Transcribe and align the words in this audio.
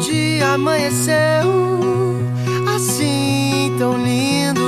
Dia 0.00 0.54
amanheceu 0.54 1.12
assim 2.74 3.74
tão 3.78 4.02
lindo. 4.02 4.60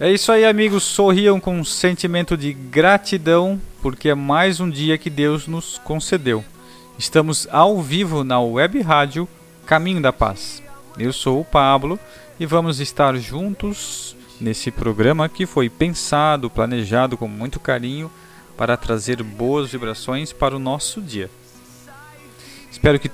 É 0.00 0.10
isso 0.10 0.32
aí, 0.32 0.46
amigos. 0.46 0.82
Sorriam 0.82 1.38
com 1.38 1.58
um 1.58 1.64
sentimento 1.64 2.36
de 2.36 2.54
gratidão, 2.54 3.60
porque 3.82 4.08
é 4.08 4.14
mais 4.14 4.60
um 4.60 4.70
dia 4.70 4.96
que 4.96 5.10
Deus 5.10 5.46
nos 5.46 5.78
concedeu. 5.78 6.42
Estamos 6.98 7.46
ao 7.50 7.80
vivo 7.82 8.24
na 8.24 8.40
web 8.40 8.80
rádio 8.80 9.28
Caminho 9.66 10.00
da 10.00 10.12
Paz. 10.12 10.62
Eu 10.98 11.12
sou 11.12 11.40
o 11.40 11.44
Pablo 11.44 11.98
e 12.38 12.46
vamos 12.46 12.80
estar 12.80 13.14
juntos 13.16 14.16
nesse 14.40 14.70
programa 14.70 15.28
que 15.28 15.44
foi 15.44 15.68
pensado, 15.68 16.48
planejado 16.48 17.16
com 17.16 17.28
muito 17.28 17.60
carinho 17.60 18.10
para 18.56 18.76
trazer 18.76 19.22
boas 19.22 19.70
vibrações 19.70 20.32
para 20.32 20.56
o 20.56 20.58
nosso 20.58 21.00
dia. 21.02 21.30
Espero 22.70 22.98
que 23.00 23.10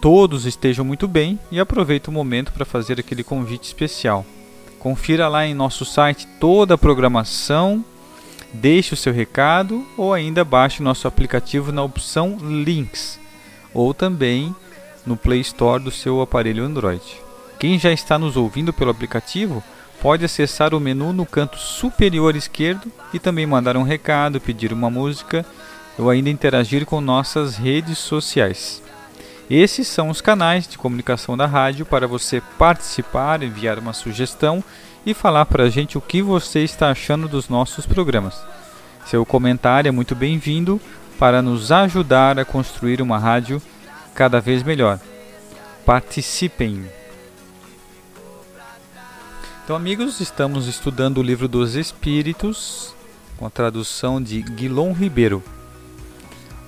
todos 0.00 0.46
estejam 0.46 0.84
muito 0.84 1.08
bem 1.08 1.38
e 1.50 1.58
aproveito 1.58 2.08
o 2.08 2.12
momento 2.12 2.52
para 2.52 2.64
fazer 2.64 3.00
aquele 3.00 3.24
convite 3.24 3.64
especial. 3.64 4.24
Confira 4.78 5.26
lá 5.26 5.44
em 5.44 5.54
nosso 5.54 5.84
site 5.84 6.26
toda 6.38 6.74
a 6.74 6.78
programação, 6.78 7.84
deixe 8.52 8.94
o 8.94 8.96
seu 8.96 9.12
recado 9.12 9.84
ou 9.96 10.14
ainda 10.14 10.44
baixe 10.44 10.82
nosso 10.82 11.08
aplicativo 11.08 11.72
na 11.72 11.82
opção 11.82 12.38
Links 12.40 13.18
ou 13.74 13.92
também 13.92 14.54
no 15.04 15.16
Play 15.16 15.40
Store 15.40 15.82
do 15.82 15.90
seu 15.90 16.20
aparelho 16.20 16.64
Android. 16.64 17.02
Quem 17.58 17.78
já 17.78 17.92
está 17.92 18.18
nos 18.18 18.36
ouvindo 18.36 18.72
pelo 18.72 18.90
aplicativo 18.90 19.62
pode 20.00 20.24
acessar 20.24 20.74
o 20.74 20.80
menu 20.80 21.12
no 21.12 21.26
canto 21.26 21.58
superior 21.58 22.36
esquerdo 22.36 22.92
e 23.12 23.18
também 23.18 23.46
mandar 23.46 23.76
um 23.76 23.82
recado, 23.82 24.40
pedir 24.40 24.72
uma 24.72 24.90
música 24.90 25.44
ou 25.98 26.10
ainda 26.10 26.30
interagir 26.30 26.84
com 26.84 27.00
nossas 27.00 27.56
redes 27.56 27.98
sociais. 27.98 28.82
Esses 29.48 29.86
são 29.86 30.08
os 30.08 30.20
canais 30.20 30.66
de 30.66 30.76
comunicação 30.76 31.36
da 31.36 31.46
rádio 31.46 31.86
para 31.86 32.08
você 32.08 32.42
participar, 32.58 33.42
enviar 33.42 33.78
uma 33.78 33.92
sugestão 33.92 34.62
e 35.04 35.14
falar 35.14 35.46
para 35.46 35.64
a 35.64 35.70
gente 35.70 35.96
o 35.96 36.00
que 36.00 36.20
você 36.20 36.64
está 36.64 36.90
achando 36.90 37.28
dos 37.28 37.48
nossos 37.48 37.86
programas. 37.86 38.36
Seu 39.06 39.24
comentário 39.24 39.88
é 39.88 39.92
muito 39.92 40.16
bem-vindo 40.16 40.80
para 41.16 41.40
nos 41.40 41.70
ajudar 41.70 42.38
a 42.40 42.44
construir 42.44 43.00
uma 43.00 43.18
rádio 43.18 43.62
cada 44.14 44.40
vez 44.40 44.64
melhor. 44.64 44.98
Participem! 45.84 46.84
Então, 49.64 49.76
amigos, 49.76 50.20
estamos 50.20 50.66
estudando 50.66 51.18
o 51.18 51.22
livro 51.22 51.46
dos 51.46 51.76
Espíritos, 51.76 52.94
com 53.36 53.46
a 53.46 53.50
tradução 53.50 54.20
de 54.20 54.42
Guilom 54.42 54.92
Ribeiro. 54.92 55.42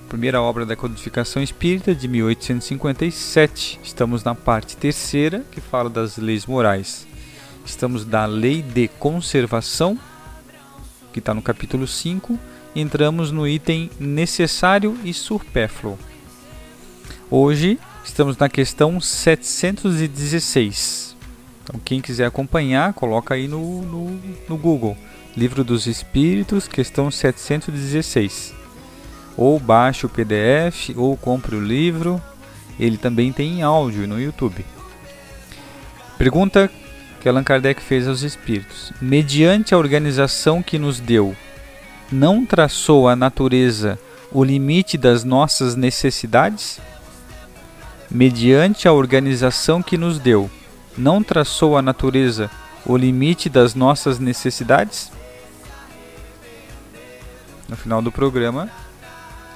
Primeira 0.08 0.40
obra 0.40 0.64
da 0.64 0.74
codificação 0.74 1.42
espírita 1.42 1.94
de 1.94 2.08
1857. 2.08 3.78
Estamos 3.84 4.24
na 4.24 4.34
parte 4.34 4.74
terceira, 4.74 5.44
que 5.52 5.60
fala 5.60 5.90
das 5.90 6.16
leis 6.16 6.46
morais. 6.46 7.06
Estamos 7.62 8.06
da 8.06 8.24
lei 8.24 8.62
de 8.62 8.88
conservação, 8.88 9.98
que 11.12 11.18
está 11.18 11.34
no 11.34 11.42
capítulo 11.42 11.86
5. 11.86 12.38
Entramos 12.74 13.30
no 13.30 13.46
item 13.46 13.90
necessário 14.00 14.96
e 15.04 15.12
supérfluo. 15.12 15.98
Hoje 17.30 17.78
estamos 18.02 18.38
na 18.38 18.48
questão 18.48 18.98
716. 18.98 21.14
Então, 21.62 21.78
quem 21.84 22.00
quiser 22.00 22.24
acompanhar, 22.24 22.94
coloca 22.94 23.34
aí 23.34 23.46
no, 23.46 23.82
no, 23.82 24.18
no 24.48 24.56
Google. 24.56 24.96
Livro 25.36 25.62
dos 25.62 25.86
Espíritos, 25.86 26.66
questão 26.66 27.10
716. 27.10 28.56
Ou 29.38 29.60
baixe 29.60 30.04
o 30.04 30.08
PDF, 30.08 30.90
ou 30.96 31.16
compre 31.16 31.54
o 31.54 31.64
livro. 31.64 32.20
Ele 32.78 32.96
também 32.96 33.32
tem 33.32 33.60
em 33.60 33.62
áudio 33.62 34.08
no 34.08 34.20
YouTube. 34.20 34.66
Pergunta 36.18 36.68
que 37.20 37.28
Allan 37.28 37.44
Kardec 37.44 37.80
fez 37.80 38.08
aos 38.08 38.22
Espíritos: 38.22 38.92
Mediante 39.00 39.72
a 39.72 39.78
organização 39.78 40.60
que 40.60 40.76
nos 40.76 40.98
deu, 40.98 41.36
não 42.10 42.44
traçou 42.44 43.08
a 43.08 43.14
natureza 43.14 43.96
o 44.32 44.42
limite 44.42 44.98
das 44.98 45.22
nossas 45.22 45.76
necessidades? 45.76 46.80
Mediante 48.10 48.88
a 48.88 48.92
organização 48.92 49.80
que 49.80 49.96
nos 49.96 50.18
deu, 50.18 50.50
não 50.96 51.22
traçou 51.22 51.76
a 51.76 51.82
natureza 51.82 52.50
o 52.84 52.96
limite 52.96 53.48
das 53.48 53.76
nossas 53.76 54.18
necessidades? 54.18 55.12
No 57.68 57.76
final 57.76 58.02
do 58.02 58.10
programa, 58.10 58.68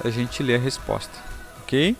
a 0.04 0.10
gente 0.10 0.42
lê 0.42 0.56
a 0.56 0.58
resposta, 0.58 1.12
ok? 1.62 1.96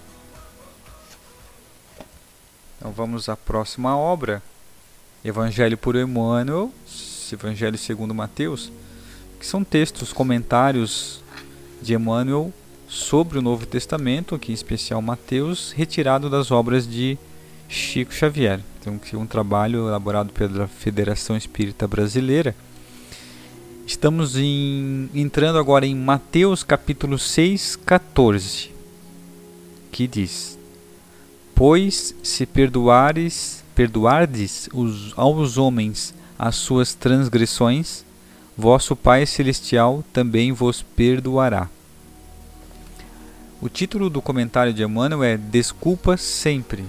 Então 2.79 2.91
vamos 2.93 3.29
à 3.29 3.37
próxima 3.37 3.97
obra, 3.97 4.43
Evangelho 5.25 5.79
por 5.79 5.95
Emmanuel, 5.95 6.73
Evangelho 7.33 7.79
segundo 7.79 8.13
Mateus, 8.13 8.73
que 9.39 9.47
são 9.47 9.63
textos, 9.63 10.13
comentários 10.13 11.23
de 11.81 11.95
Emmanuel 11.95 12.53
sobre 12.89 13.39
o 13.39 13.43
Novo 13.43 13.67
Testamento, 13.67 14.35
aqui 14.35 14.51
em 14.51 14.55
especial 14.55 15.01
Mateus, 15.01 15.73
retirado 15.73 16.29
das 16.29 16.51
obras 16.51 16.87
de 16.87 17.17
Chico 17.69 18.13
Xavier. 18.13 18.61
Então, 18.81 18.99
que 18.99 19.17
é 19.17 19.19
um 19.19 19.27
trabalho 19.27 19.89
elaborado 19.89 20.33
pela 20.33 20.67
Federação 20.67 21.37
Espírita 21.37 21.89
Brasileira. 21.89 22.55
Estamos 23.93 24.39
em, 24.39 25.11
entrando 25.15 25.59
agora 25.59 25.87
em 25.87 25.95
Mateus 25.95 26.65
capítulo 26.65 27.19
6, 27.19 27.77
14, 27.85 28.71
que 29.93 30.07
diz: 30.07 30.59
Pois 31.55 32.15
se 32.23 32.47
perdoares, 32.47 33.63
perdoardes 33.75 34.67
os, 34.73 35.13
aos 35.15 35.59
homens 35.59 36.15
as 36.39 36.57
suas 36.57 36.95
transgressões, 36.95 38.03
vosso 38.57 38.97
Pai 38.97 39.27
Celestial 39.27 40.03
também 40.11 40.53
vos 40.53 40.81
perdoará. 40.81 41.69
O 43.61 43.69
título 43.69 44.09
do 44.09 44.23
comentário 44.23 44.73
de 44.73 44.83
Emmanuel 44.83 45.23
é 45.23 45.37
Desculpa 45.37 46.17
Sempre, 46.17 46.83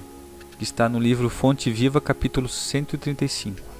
que 0.58 0.64
está 0.64 0.88
no 0.88 1.00
livro 1.00 1.30
Fonte 1.30 1.70
Viva, 1.70 2.00
capítulo 2.00 2.48
135. 2.48 3.73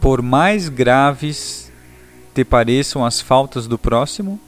Por 0.00 0.22
mais 0.22 0.68
graves 0.68 1.70
te 2.34 2.44
pareçam 2.44 3.04
as 3.04 3.20
faltas 3.20 3.66
do 3.66 3.78
próximo, 3.78 4.38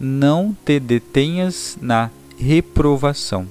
não 0.00 0.56
te 0.64 0.80
detenhas 0.80 1.76
na 1.80 2.10
reprovação. 2.38 3.46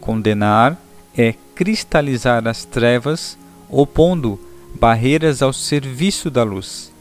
Condenar 0.00 0.78
é 1.16 1.34
cristalizar 1.54 2.46
as 2.48 2.64
trevas, 2.64 3.38
opondo 3.70 4.38
barreiras 4.78 5.42
ao 5.42 5.52
serviço 5.52 6.30
da 6.30 6.42
luz. 6.42 6.92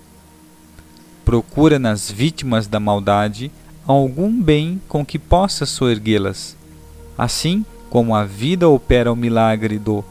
Procura 1.25 1.79
nas 1.79 2.11
vítimas 2.11 2.67
da 2.67 2.79
maldade 2.79 3.51
algum 3.85 4.41
bem 4.41 4.79
com 4.87 5.05
que 5.05 5.17
possa 5.17 5.65
soerguê-las. 5.65 6.55
Assim 7.17 7.65
como 7.89 8.15
a 8.15 8.23
vida 8.23 8.69
opera 8.69 9.11
o 9.11 9.15
milagre 9.15 9.77
do 9.77 10.03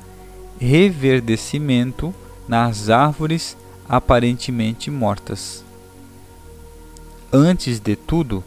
reverdecimento 0.58 2.14
nas 2.48 2.90
árvores 2.90 3.56
aparentemente 3.88 4.90
mortas. 4.90 5.64
Antes 7.32 7.80
de 7.80 7.96
tudo, 7.96 8.44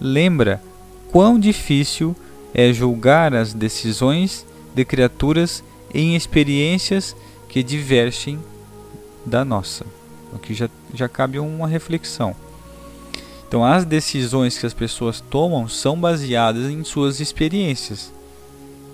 lembra 0.00 0.62
quão 1.10 1.38
difícil 1.38 2.14
é 2.54 2.72
julgar 2.72 3.34
as 3.34 3.52
decisões 3.52 4.46
de 4.74 4.84
criaturas 4.84 5.62
em 5.92 6.14
experiências 6.14 7.16
que 7.48 7.62
divergem 7.62 8.38
da 9.24 9.44
nossa. 9.44 9.84
Aqui 10.34 10.54
já, 10.54 10.68
já 10.94 11.08
cabe 11.08 11.38
uma 11.38 11.66
reflexão. 11.66 12.34
Então, 13.46 13.64
as 13.64 13.84
decisões 13.84 14.58
que 14.58 14.66
as 14.66 14.74
pessoas 14.74 15.20
tomam 15.20 15.66
são 15.68 15.98
baseadas 15.98 16.70
em 16.70 16.84
suas 16.84 17.18
experiências. 17.18 18.12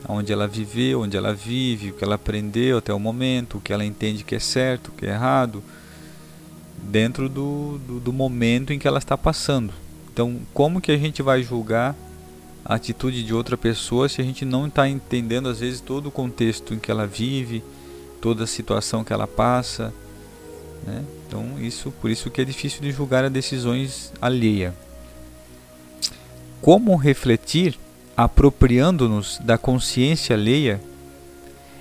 Onde 0.08 0.32
ela 0.32 0.46
viveu, 0.46 1.00
onde 1.00 1.16
ela 1.16 1.32
vive, 1.32 1.90
o 1.90 1.94
que 1.94 2.04
ela 2.04 2.16
aprendeu 2.16 2.78
até 2.78 2.92
o 2.92 2.98
momento, 2.98 3.56
o 3.56 3.60
que 3.60 3.72
ela 3.72 3.84
entende 3.84 4.22
que 4.22 4.34
é 4.34 4.38
certo, 4.38 4.88
o 4.88 4.92
que 4.92 5.06
é 5.06 5.10
errado, 5.10 5.62
dentro 6.82 7.28
do, 7.28 7.78
do, 7.86 8.00
do 8.00 8.12
momento 8.12 8.72
em 8.72 8.78
que 8.78 8.86
ela 8.86 8.98
está 8.98 9.16
passando. 9.16 9.72
Então, 10.12 10.38
como 10.52 10.80
que 10.80 10.92
a 10.92 10.96
gente 10.96 11.22
vai 11.22 11.42
julgar 11.42 11.96
a 12.64 12.74
atitude 12.74 13.24
de 13.24 13.34
outra 13.34 13.56
pessoa 13.56 14.08
se 14.08 14.20
a 14.20 14.24
gente 14.24 14.44
não 14.44 14.66
está 14.66 14.88
entendendo, 14.88 15.48
às 15.48 15.60
vezes, 15.60 15.80
todo 15.80 16.06
o 16.06 16.10
contexto 16.10 16.74
em 16.74 16.78
que 16.78 16.90
ela 16.90 17.06
vive, 17.06 17.64
toda 18.20 18.44
a 18.44 18.46
situação 18.46 19.02
que 19.02 19.12
ela 19.12 19.26
passa? 19.26 19.92
Né? 20.86 21.02
Então, 21.26 21.58
isso, 21.58 21.90
por 22.00 22.10
isso 22.10 22.30
que 22.30 22.40
é 22.40 22.44
difícil 22.44 22.80
de 22.80 22.92
julgar 22.92 23.24
as 23.24 23.32
decisões 23.32 24.12
alheia. 24.20 24.74
Como 26.60 26.94
refletir 26.96 27.78
apropriando-nos 28.16 29.38
da 29.42 29.58
consciência 29.58 30.34
alheia 30.34 30.80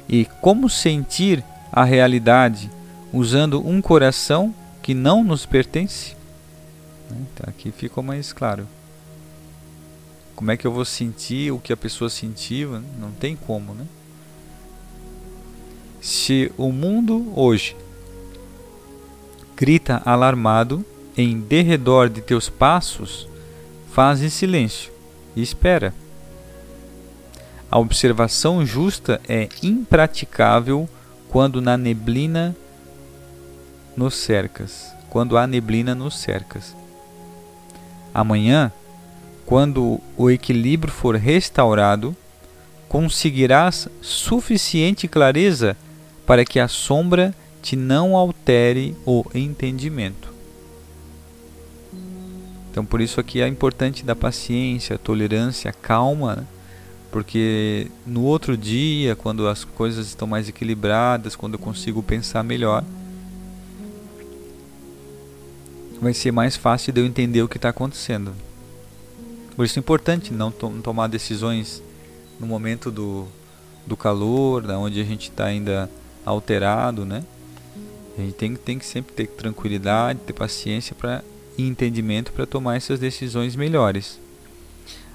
e 0.07 0.25
como 0.41 0.69
sentir 0.69 1.43
a 1.71 1.83
realidade 1.83 2.69
usando 3.11 3.65
um 3.65 3.81
coração 3.81 4.53
que 4.81 4.93
não 4.93 5.23
nos 5.23 5.45
pertence? 5.45 6.15
Então, 7.09 7.45
aqui 7.47 7.71
ficou 7.71 8.03
mais 8.03 8.33
claro. 8.33 8.67
Como 10.35 10.51
é 10.51 10.57
que 10.57 10.65
eu 10.65 10.71
vou 10.71 10.83
sentir 10.83 11.51
o 11.51 11.59
que 11.59 11.71
a 11.71 11.77
pessoa 11.77 12.09
sentiu? 12.09 12.81
Não 12.99 13.11
tem 13.11 13.35
como, 13.35 13.73
né? 13.73 13.85
Se 16.01 16.51
o 16.57 16.71
mundo 16.71 17.31
hoje 17.35 17.77
grita 19.55 20.01
alarmado 20.03 20.83
em 21.15 21.39
derredor 21.39 22.09
de 22.09 22.21
teus 22.21 22.49
passos, 22.49 23.27
faz 23.91 24.19
silêncio 24.33 24.91
e 25.35 25.41
espera. 25.41 25.93
A 27.73 27.79
observação 27.79 28.63
justa 28.63 29.19
é 29.27 29.49
impraticável 29.63 30.87
quando 31.27 31.59
na 31.59 31.75
neblina 31.75 32.55
nos 33.97 34.13
cercas, 34.13 34.93
quando 35.09 35.35
há 35.35 35.47
neblina 35.47 35.95
nos 35.95 36.19
cercas. 36.19 36.75
Amanhã, 38.13 38.71
quando 39.43 39.99
o 40.15 40.29
equilíbrio 40.29 40.93
for 40.93 41.15
restaurado, 41.15 42.15
conseguirás 42.87 43.89
suficiente 44.03 45.07
clareza 45.07 45.75
para 46.27 46.45
que 46.45 46.59
a 46.59 46.67
sombra 46.67 47.33
te 47.59 47.75
não 47.75 48.15
altere 48.15 48.95
o 49.03 49.25
entendimento. 49.33 50.31
Então, 52.69 52.85
por 52.85 53.01
isso 53.01 53.19
aqui 53.19 53.41
é 53.41 53.47
importante 53.47 54.05
da 54.05 54.15
paciência, 54.15 54.95
tolerância, 54.95 55.73
calma, 55.73 56.35
né? 56.35 56.47
Porque 57.13 57.91
no 58.07 58.23
outro 58.23 58.57
dia, 58.57 59.15
quando 59.15 59.47
as 59.47 59.63
coisas 59.63 60.07
estão 60.07 60.27
mais 60.27 60.49
equilibradas, 60.49 61.35
quando 61.35 61.53
eu 61.53 61.59
consigo 61.59 62.01
pensar 62.01 62.43
melhor, 62.43 62.83
vai 66.01 66.11
ser 66.11 66.31
mais 66.31 66.55
fácil 66.55 66.91
de 66.91 66.99
eu 66.99 67.05
entender 67.05 67.43
o 67.43 67.47
que 67.47 67.57
está 67.57 67.69
acontecendo. 67.69 68.33
Por 69.55 69.63
isso 69.63 69.77
é 69.77 69.79
importante 69.79 70.33
não 70.33 70.51
to 70.51 70.71
tomar 70.81 71.05
decisões 71.05 71.83
no 72.39 72.47
momento 72.47 72.89
do, 72.89 73.27
do 73.85 73.95
calor, 73.95 74.63
da 74.63 74.79
onde 74.79 74.99
a 74.99 75.03
gente 75.03 75.29
está 75.29 75.45
ainda 75.45 75.87
alterado, 76.25 77.05
né? 77.05 77.23
A 78.17 78.21
gente 78.21 78.33
tem, 78.33 78.55
tem 78.55 78.79
que 78.79 78.87
sempre 78.87 79.13
ter 79.13 79.27
tranquilidade, 79.27 80.19
ter 80.25 80.33
paciência 80.33 80.95
para 80.95 81.23
entendimento 81.55 82.31
para 82.31 82.47
tomar 82.47 82.75
essas 82.75 82.99
decisões 82.99 83.55
melhores. 83.55 84.19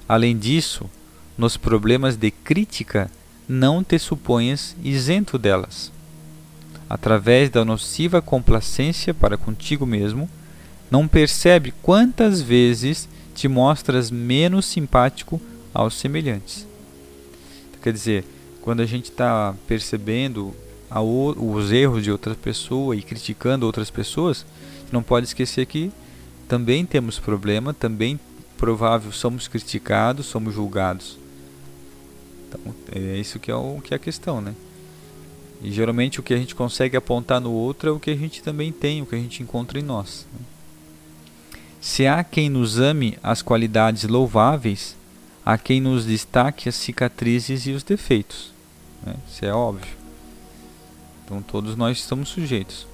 Além 0.07 0.37
disso, 0.37 0.89
nos 1.39 1.55
problemas 1.55 2.17
de 2.17 2.31
crítica, 2.31 3.09
não 3.47 3.81
te 3.81 3.97
suponhas 3.97 4.75
isento 4.83 5.37
delas. 5.37 5.89
Através 6.89 7.49
da 7.49 7.63
nociva 7.63 8.21
complacência 8.21 9.13
para 9.13 9.37
contigo 9.37 9.85
mesmo, 9.85 10.29
não 10.91 11.07
percebe 11.07 11.73
quantas 11.81 12.41
vezes 12.41 13.07
te 13.33 13.47
mostras 13.47 14.11
menos 14.11 14.65
simpático 14.65 15.39
aos 15.73 15.93
semelhantes. 15.93 16.67
Quer 17.81 17.93
dizer, 17.93 18.25
quando 18.61 18.81
a 18.81 18.85
gente 18.85 19.05
está 19.05 19.55
percebendo 19.65 20.53
os 20.91 21.71
erros 21.71 22.03
de 22.03 22.11
outras 22.11 22.35
pessoas 22.35 22.99
e 22.99 23.01
criticando 23.01 23.65
outras 23.65 23.89
pessoas, 23.89 24.45
não 24.91 25.01
pode 25.01 25.27
esquecer 25.27 25.65
que 25.67 25.89
também 26.49 26.85
temos 26.85 27.17
problema, 27.17 27.73
também 27.73 28.19
provável 28.57 29.13
somos 29.13 29.47
criticados, 29.47 30.25
somos 30.25 30.53
julgados. 30.53 31.17
Então, 32.49 32.73
é 32.91 33.17
isso 33.17 33.39
que 33.39 33.51
é, 33.51 33.55
o, 33.55 33.79
que 33.83 33.93
é 33.93 33.97
a 33.97 33.99
questão, 33.99 34.41
né? 34.41 34.55
E 35.61 35.71
geralmente 35.71 36.19
o 36.19 36.23
que 36.23 36.33
a 36.33 36.37
gente 36.37 36.55
consegue 36.55 36.95
apontar 36.95 37.41
no 37.41 37.51
outro 37.51 37.89
é 37.89 37.91
o 37.91 37.99
que 37.99 38.09
a 38.09 38.15
gente 38.15 38.41
também 38.41 38.71
tem, 38.71 39.01
o 39.01 39.05
que 39.05 39.15
a 39.15 39.19
gente 39.19 39.43
encontra 39.43 39.77
em 39.77 39.83
nós. 39.83 40.25
Né? 40.33 40.39
Se 41.81 42.07
há 42.07 42.23
quem 42.23 42.49
nos 42.49 42.79
ame 42.79 43.17
as 43.21 43.41
qualidades 43.41 44.03
louváveis, 44.03 44.95
há 45.45 45.57
quem 45.57 45.81
nos 45.81 46.05
destaque 46.05 46.69
as 46.69 46.75
cicatrizes 46.75 47.67
e 47.67 47.71
os 47.71 47.83
defeitos. 47.83 48.53
Né? 49.05 49.15
Isso 49.29 49.45
é 49.45 49.53
óbvio. 49.53 49.91
Então 51.25 51.41
todos 51.41 51.75
nós 51.75 51.97
estamos 51.97 52.29
sujeitos. 52.29 52.87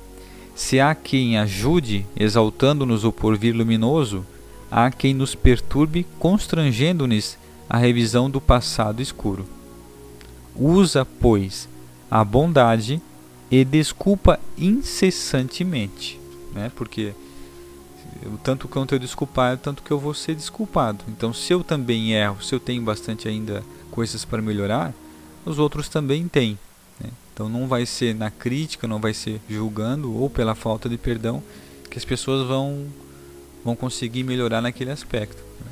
Se 0.55 0.79
há 0.79 0.95
quem 0.95 1.37
ajude, 1.37 2.05
exaltando-nos 2.15 3.03
o 3.03 3.11
porvir 3.11 3.55
luminoso, 3.55 4.25
há 4.71 4.89
quem 4.89 5.13
nos 5.13 5.35
perturbe, 5.35 6.05
constrangendo-nos 6.17 7.37
a 7.69 7.77
revisão 7.77 8.29
do 8.29 8.39
passado 8.39 9.01
escuro. 9.01 9.45
Usa, 10.55 11.05
pois, 11.05 11.67
a 12.09 12.23
bondade 12.23 13.01
e 13.51 13.63
desculpa 13.65 14.39
incessantemente, 14.57 16.19
né? 16.53 16.71
Porque 16.75 17.13
tanto 18.43 18.67
quanto 18.67 18.95
eu 18.95 18.99
desculpar, 18.99 19.57
tanto 19.57 19.83
que 19.83 19.91
eu 19.91 19.99
vou 19.99 20.13
ser 20.13 20.35
desculpado. 20.35 21.03
Então, 21.07 21.33
se 21.33 21.53
eu 21.53 21.63
também 21.63 22.13
erro, 22.13 22.41
se 22.41 22.55
eu 22.55 22.59
tenho 22.59 22.81
bastante 22.81 23.27
ainda 23.27 23.63
coisas 23.91 24.23
para 24.23 24.41
melhorar, 24.41 24.93
os 25.45 25.59
outros 25.59 25.89
também 25.89 26.27
têm. 26.27 26.57
Então 27.35 27.49
não 27.49 27.67
vai 27.67 27.85
ser 27.85 28.15
na 28.15 28.31
crítica, 28.31 28.87
não 28.87 28.97
vai 28.97 29.13
ser 29.13 29.41
julgando 29.49 30.15
ou 30.17 30.29
pela 30.29 30.55
falta 30.55 30.87
de 30.87 30.97
perdão 30.97 31.43
que 31.91 31.97
as 31.97 32.05
pessoas 32.05 32.47
vão 32.47 32.87
vão 33.61 33.75
conseguir 33.75 34.23
melhorar 34.23 34.61
naquele 34.61 34.89
aspecto. 34.89 35.43
Né? 35.59 35.71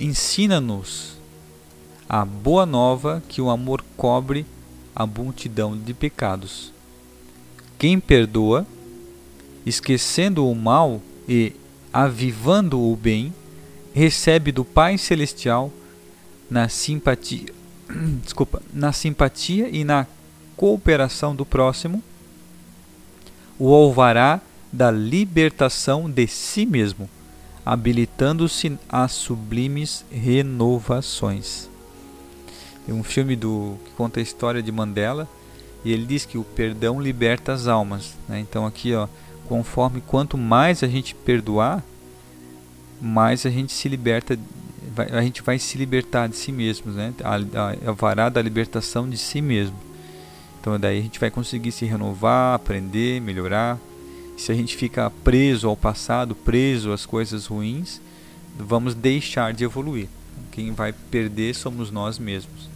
Ensina-nos 0.00 1.18
a 2.08 2.24
boa 2.24 2.64
nova 2.64 3.22
que 3.28 3.42
o 3.42 3.50
amor 3.50 3.84
cobre 3.98 4.46
a 4.96 5.06
multidão 5.06 5.76
de 5.76 5.92
pecados. 5.92 6.72
Quem 7.78 8.00
perdoa, 8.00 8.66
esquecendo 9.66 10.48
o 10.48 10.54
mal 10.54 11.02
e 11.28 11.52
avivando 11.92 12.80
o 12.80 12.96
bem, 12.96 13.30
recebe 13.92 14.50
do 14.50 14.64
Pai 14.64 14.96
celestial 14.96 15.70
na 16.48 16.66
simpatia, 16.70 17.52
desculpa, 18.24 18.62
na 18.72 18.94
simpatia 18.94 19.68
e 19.68 19.84
na 19.84 20.06
cooperação 20.56 21.36
do 21.36 21.44
próximo, 21.44 22.02
o 23.58 23.74
alvará 23.74 24.40
da 24.72 24.90
libertação 24.90 26.10
de 26.10 26.26
si 26.26 26.64
mesmo, 26.64 27.06
habilitando-se 27.64 28.78
a 28.88 29.06
sublimes 29.08 30.04
renovações. 30.10 31.68
Tem 32.86 32.94
um 32.94 33.02
filme 33.02 33.36
do 33.36 33.76
que 33.84 33.90
conta 33.92 34.20
a 34.20 34.22
história 34.22 34.62
de 34.62 34.72
Mandela 34.72 35.28
E 35.84 35.92
ele 35.92 36.04
diz 36.04 36.24
que 36.24 36.36
o 36.36 36.44
perdão 36.44 37.00
liberta 37.00 37.52
as 37.52 37.66
almas. 37.66 38.16
Né? 38.28 38.40
Então 38.40 38.66
aqui, 38.66 38.94
ó, 38.94 39.06
conforme 39.48 40.00
quanto 40.00 40.36
mais 40.36 40.82
a 40.82 40.88
gente 40.88 41.14
perdoar, 41.14 41.82
mais 43.00 43.46
a 43.46 43.50
gente 43.50 43.72
se 43.72 43.88
liberta, 43.88 44.38
a 45.10 45.22
gente 45.22 45.42
vai 45.42 45.58
se 45.58 45.78
libertar 45.78 46.28
de 46.28 46.36
si 46.36 46.52
mesmo, 46.52 46.92
né? 46.92 47.14
A, 47.24 47.36
a, 47.36 47.90
a 47.90 47.92
vará 47.92 48.28
da 48.28 48.42
libertação 48.42 49.08
de 49.08 49.16
si 49.16 49.40
mesmo. 49.40 49.76
Então 50.60 50.78
daí 50.78 50.98
a 50.98 51.02
gente 51.02 51.18
vai 51.18 51.30
conseguir 51.30 51.72
se 51.72 51.86
renovar, 51.86 52.54
aprender, 52.54 53.20
melhorar. 53.20 53.78
Se 54.40 54.50
a 54.50 54.54
gente 54.54 54.74
fica 54.74 55.10
preso 55.22 55.68
ao 55.68 55.76
passado, 55.76 56.34
preso 56.34 56.92
às 56.92 57.04
coisas 57.04 57.44
ruins, 57.44 58.00
vamos 58.58 58.94
deixar 58.94 59.52
de 59.52 59.64
evoluir. 59.64 60.08
Quem 60.50 60.72
vai 60.72 60.94
perder 60.94 61.54
somos 61.54 61.90
nós 61.90 62.18
mesmos. 62.18 62.70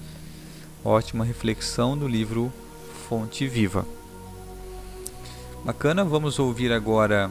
Ótima 0.84 1.24
reflexão 1.24 1.96
do 1.96 2.06
livro 2.06 2.52
Fonte 3.08 3.48
Viva. 3.48 3.86
Bacana, 5.64 6.04
vamos 6.04 6.38
ouvir 6.38 6.70
agora 6.70 7.30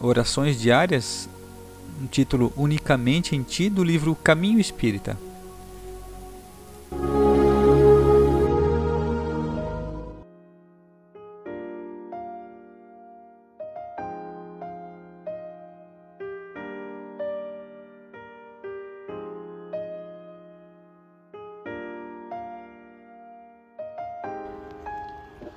orações 0.00 0.58
diárias, 0.58 1.28
um 2.02 2.06
título 2.06 2.50
Unicamente 2.56 3.36
em 3.36 3.42
Ti, 3.42 3.68
do 3.68 3.84
livro 3.84 4.14
Caminho 4.14 4.58
Espírita. 4.58 5.18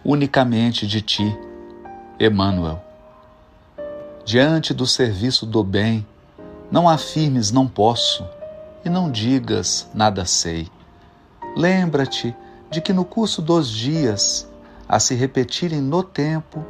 Unicamente 0.05 0.85
de 0.85 1.01
ti, 1.01 1.37
Emmanuel. 2.19 2.83
Diante 4.25 4.73
do 4.73 4.85
serviço 4.85 5.45
do 5.45 5.63
bem, 5.63 6.05
não 6.69 6.89
afirmes 6.89 7.51
não 7.51 7.67
posso 7.67 8.25
e 8.83 8.89
não 8.89 9.09
digas 9.09 9.87
nada 9.93 10.25
sei. 10.25 10.67
Lembra-te 11.55 12.35
de 12.69 12.81
que 12.81 12.91
no 12.91 13.05
curso 13.05 13.41
dos 13.41 13.69
dias, 13.69 14.49
a 14.89 14.99
se 14.99 15.15
repetirem 15.15 15.79
no 15.79 16.03
tempo, 16.03 16.65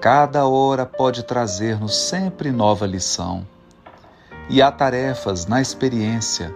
cada 0.00 0.46
hora 0.46 0.86
pode 0.86 1.24
trazer-nos 1.24 1.96
sempre 1.96 2.52
nova 2.52 2.86
lição. 2.86 3.44
E 4.48 4.62
há 4.62 4.70
tarefas 4.70 5.46
na 5.46 5.60
experiência 5.60 6.54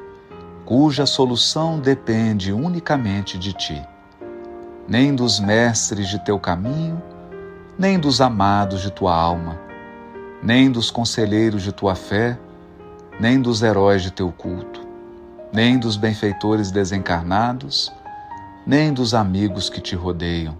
cuja 0.65 1.05
solução 1.05 1.81
depende 1.81 2.53
unicamente 2.53 3.37
de 3.37 3.53
ti 3.53 3.83
nem 4.93 5.15
dos 5.15 5.41
mestres 5.41 6.07
de 6.07 6.19
teu 6.19 6.39
caminho, 6.39 7.03
nem 7.79 7.99
dos 7.99 8.21
amados 8.21 8.83
de 8.83 8.91
tua 8.91 9.17
alma, 9.17 9.59
nem 10.43 10.71
dos 10.71 10.91
conselheiros 10.91 11.63
de 11.63 11.73
tua 11.73 11.95
fé, 11.95 12.39
nem 13.19 13.41
dos 13.41 13.63
heróis 13.63 14.03
de 14.03 14.11
teu 14.11 14.31
culto, 14.31 14.87
nem 15.51 15.79
dos 15.79 15.97
benfeitores 15.97 16.71
desencarnados, 16.71 17.91
nem 18.67 18.93
dos 18.93 19.15
amigos 19.15 19.71
que 19.71 19.81
te 19.81 19.97
rodeiam, 19.97 20.55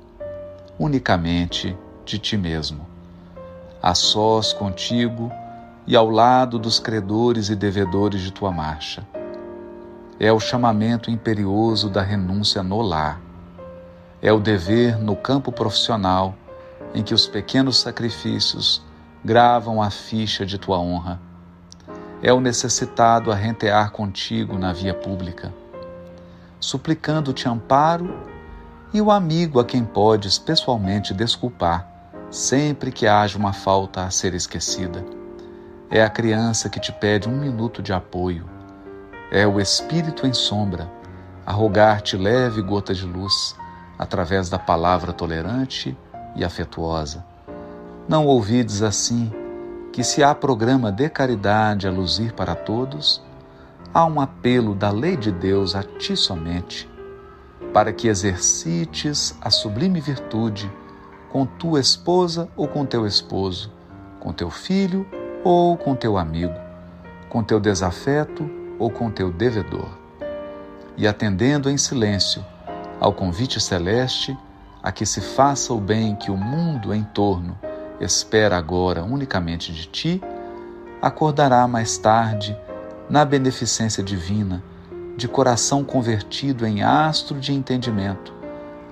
unicamente 0.79 1.77
de 2.03 2.19
ti 2.19 2.39
mesmo. 2.39 2.87
A 3.83 3.95
sós 3.95 4.55
contigo 4.55 5.31
e 5.87 5.95
ao 5.95 6.09
lado 6.09 6.59
dos 6.59 6.79
credores 6.79 7.51
e 7.51 7.55
devedores 7.55 8.23
de 8.23 8.33
tua 8.33 8.51
marcha. 8.51 9.07
É 10.19 10.33
o 10.33 10.41
chamamento 10.41 11.11
imperioso 11.11 11.91
da 11.91 12.01
renúncia 12.01 12.63
no 12.63 12.81
lar 12.81 13.21
é 14.23 14.33
o 14.33 14.39
dever 14.39 14.97
no 14.97 15.17
campo 15.17 15.51
profissional 15.51 16.37
em 16.95 17.03
que 17.03 17.13
os 17.13 17.27
pequenos 17.27 17.81
sacrifícios 17.81 18.81
gravam 19.25 19.83
a 19.83 19.91
ficha 19.91 20.47
de 20.47 20.59
tua 20.59 20.79
honra. 20.79 21.21
É 22.23 22.33
o 22.33 22.41
necessitado 22.41 23.33
a 23.33 23.35
rentear 23.35 23.91
contigo 23.91 24.57
na 24.57 24.73
via 24.73 24.95
pública, 24.95 25.53
suplicando-te 26.61 27.49
amparo 27.49 28.17
e 28.95 29.01
o 29.01 29.11
amigo 29.11 29.59
a 29.59 29.65
quem 29.65 29.85
podes 29.85 30.39
pessoalmente 30.39 31.13
desculpar 31.13 31.89
sempre 32.31 32.93
que 32.93 33.09
haja 33.09 33.37
uma 33.37 33.53
falta 33.53 34.05
a 34.05 34.11
ser 34.11 34.35
esquecida. 34.35 35.05
É 35.91 36.03
a 36.03 36.09
criança 36.09 36.71
que 36.71 36.79
te 36.79 36.93
pede 36.93 37.29
um 37.29 37.37
minuto 37.37 37.83
de 37.83 37.93
apoio. 37.93 38.49
É 39.33 39.47
o 39.47 39.61
espírito 39.61 40.27
em 40.27 40.33
sombra 40.33 40.89
a 41.45 41.53
rogar-te 41.53 42.17
leve 42.17 42.63
gota 42.63 42.95
de 42.95 43.05
luz 43.05 43.55
através 44.03 44.49
da 44.49 44.59
palavra 44.59 45.13
tolerante 45.13 45.97
e 46.35 46.45
afetuosa. 46.45 47.25
Não 48.09 48.27
ouvides 48.27 48.83
assim 48.83 49.33
que, 49.93 50.03
se 50.03 50.25
há 50.25 50.35
programa 50.35 50.91
de 50.91 51.09
caridade 51.09 51.87
a 51.87 51.91
luzir 51.91 52.33
para 52.33 52.57
todos, 52.57 53.23
há 53.95 54.05
um 54.05 54.21
apelo 54.21 54.75
da 54.75 54.91
lei 54.91 55.17
de 55.17 55.31
Deus 55.31 55.77
a 55.77 55.85
ti 55.85 56.17
somente, 56.17 56.91
para 57.73 57.93
que 57.93 58.09
exercites 58.09 59.37
a 59.41 59.51
sublime 59.51 60.01
virtude 60.01 60.69
com 61.31 61.47
tua 61.47 61.79
esposa 61.79 62.49
ou 62.57 62.67
com 62.67 62.85
teu 62.85 63.07
esposo, 63.07 63.73
com 64.19 64.33
teu 64.33 64.51
filho 64.51 65.07
ou 65.45 65.77
com 65.77 65.95
teu 65.95 66.19
amigo, 66.19 66.59
com 67.29 67.41
teu 67.41 67.61
desafeto 67.61 68.51
ou 68.81 68.91
com 68.91 69.13
teu 69.13 69.31
devedor. 69.31 69.89
E 70.97 71.07
atendendo 71.07 71.71
em 71.71 71.79
silêncio 71.79 72.45
ao 73.03 73.13
convite 73.13 73.61
celeste 73.61 74.39
a 74.81 74.93
que 74.93 75.05
se 75.05 75.21
faça 75.21 75.73
o 75.75 75.81
bem 75.81 76.15
que 76.15 76.31
o 76.31 76.37
mundo 76.37 76.95
em 76.95 77.03
torno 77.03 77.59
espera 78.01 78.57
agora 78.57 79.03
unicamente 79.03 79.73
de 79.73 79.87
ti, 79.87 80.23
acordará 81.01 81.67
mais 81.67 81.99
tarde 81.99 82.57
na 83.11 83.25
beneficência 83.25 84.05
divina, 84.05 84.63
de 85.17 85.27
coração 85.27 85.83
convertido 85.83 86.65
em 86.65 86.85
astro 86.85 87.41
de 87.41 87.53
entendimento, 87.53 88.33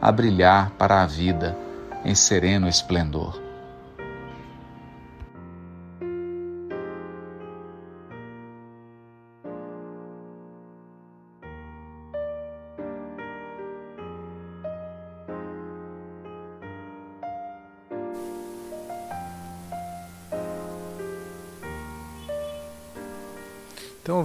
a 0.03 0.11
brilhar 0.11 0.71
para 0.71 1.03
a 1.03 1.07
vida 1.07 1.57
em 2.05 2.15
sereno 2.15 2.69
esplendor. 2.69 3.41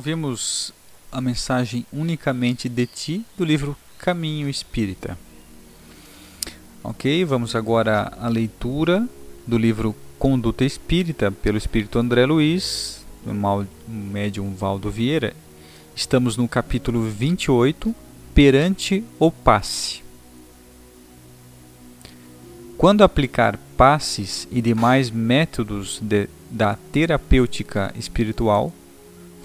Ouvimos 0.05 0.71
a 1.11 1.19
mensagem 1.19 1.83
unicamente 1.91 2.69
de 2.69 2.85
ti 2.85 3.25
do 3.35 3.43
livro 3.43 3.75
Caminho 3.97 4.47
Espírita. 4.47 5.17
Ok, 6.83 7.25
vamos 7.25 7.55
agora 7.55 8.13
à 8.21 8.27
leitura 8.27 9.09
do 9.47 9.57
livro 9.57 9.95
Conduta 10.19 10.63
Espírita 10.63 11.31
pelo 11.31 11.57
Espírito 11.57 11.97
André 11.97 12.23
Luiz, 12.27 13.03
do 13.25 13.33
médium 13.87 14.53
Valdo 14.53 14.91
Vieira. 14.91 15.33
Estamos 15.95 16.37
no 16.37 16.47
capítulo 16.47 17.09
28, 17.09 17.95
Perante 18.35 19.03
o 19.17 19.31
Passe. 19.31 20.03
Quando 22.77 23.03
aplicar 23.03 23.57
passes 23.75 24.47
e 24.51 24.61
demais 24.61 25.09
métodos 25.09 25.99
de, 25.99 26.29
da 26.51 26.77
terapêutica 26.91 27.91
espiritual, 27.97 28.71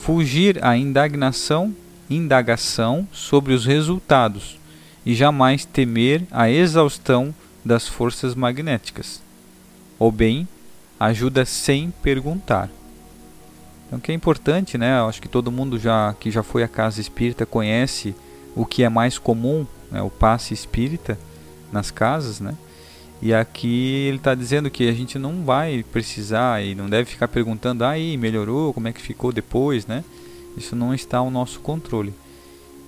fugir 0.01 0.65
à 0.65 0.77
indagação, 0.77 1.75
indagação 2.09 3.07
sobre 3.13 3.53
os 3.53 3.67
resultados 3.67 4.59
e 5.05 5.15
jamais 5.15 5.65
temer 5.65 6.25
a 6.31 6.51
exaustão 6.51 7.35
das 7.65 7.87
forças 7.87 8.35
magnéticas. 8.35 9.21
Ou 9.99 10.11
bem, 10.11 10.49
ajuda 10.99 11.45
sem 11.45 11.93
perguntar. 12.03 12.71
Então, 13.87 14.01
que 14.01 14.11
é 14.11 14.15
importante, 14.15 14.79
né? 14.79 15.01
Acho 15.03 15.21
que 15.21 15.29
todo 15.29 15.53
mundo 15.53 15.79
já 15.79 16.15
que 16.19 16.31
já 16.31 16.43
foi 16.43 16.63
à 16.63 16.69
casa 16.69 17.01
espírita 17.01 17.45
conhece 17.45 18.15
o 18.57 18.65
que 18.65 18.83
é 18.83 18.89
mais 18.89 19.19
comum, 19.19 19.67
né? 19.91 20.01
o 20.01 20.11
passe 20.11 20.55
espírita 20.55 21.19
nas 21.71 21.91
casas, 21.91 22.41
né? 22.41 22.55
E 23.23 23.35
aqui 23.35 24.07
ele 24.09 24.17
está 24.17 24.35
dizendo 24.35 24.71
que 24.71 24.89
a 24.89 24.93
gente 24.93 25.19
não 25.19 25.45
vai 25.45 25.85
precisar 25.93 26.65
e 26.65 26.75
não 26.75 26.89
deve 26.89 27.11
ficar 27.11 27.29
perguntando, 27.29 27.85
ah, 27.85 27.91
aí 27.91 28.17
melhorou, 28.17 28.73
como 28.73 28.89
é 28.89 28.93
que 28.93 29.03
ficou 29.03 29.31
depois, 29.31 29.87
né? 29.87 30.03
Isso 30.57 30.75
não 30.75 30.95
está 30.95 31.19
ao 31.19 31.31
nosso 31.31 31.61
controle. 31.61 32.15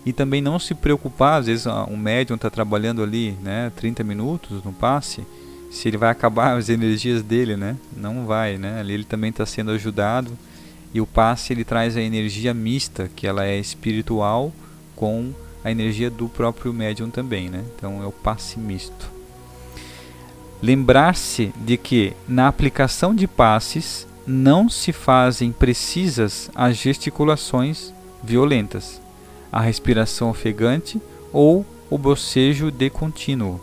E 0.07 0.13
também 0.13 0.41
não 0.41 0.59
se 0.59 0.75
preocupar, 0.75 1.41
às 1.41 1.47
vezes 1.47 1.67
um 1.67 1.97
médium 1.97 2.37
está 2.37 2.51
trabalhando 2.51 3.03
ali, 3.03 3.33
né, 3.43 3.71
30 3.77 4.03
minutos 4.03 4.65
no 4.65 4.73
passe, 4.73 5.25
se 5.71 5.87
ele 5.89 5.97
vai 5.97 6.11
acabar 6.11 6.57
as 6.59 6.69
energias 6.71 7.23
dele, 7.23 7.57
né? 7.57 7.77
Não 7.95 8.27
vai, 8.27 8.57
né? 8.57 8.81
Ali 8.81 8.95
ele 8.95 9.05
também 9.05 9.31
está 9.31 9.45
sendo 9.45 9.71
ajudado 9.71 10.37
e 10.95 11.01
o 11.01 11.07
passe 11.07 11.53
ele 11.53 11.65
traz 11.65 11.97
a 11.97 12.03
energia 12.03 12.55
mista, 12.55 13.11
que 13.15 13.27
ela 13.27 13.45
é 13.45 13.59
espiritual 13.59 14.53
com 14.97 15.33
a 15.63 15.71
energia 15.71 16.11
do 16.11 16.29
próprio 16.29 16.73
médium 16.73 17.11
também, 17.11 17.49
né? 17.49 17.65
Então 17.77 18.03
é 18.03 18.07
o 18.07 18.13
passe 18.13 18.59
misto. 18.59 19.22
Lembrar-se 20.63 21.53
de 21.57 21.77
que 21.77 22.13
na 22.29 22.47
aplicação 22.47 23.13
de 23.13 23.27
passes 23.27 24.07
não 24.25 24.69
se 24.69 24.93
fazem 24.93 25.51
precisas 25.51 26.49
as 26.55 26.77
gesticulações 26.77 27.93
violentas, 28.23 29.03
a 29.51 29.61
respiração 29.61 30.31
ofegante 30.31 31.03
ou 31.33 31.67
o 31.91 31.99
bocejo 31.99 32.71
de 32.71 32.89
contínuo, 32.89 33.61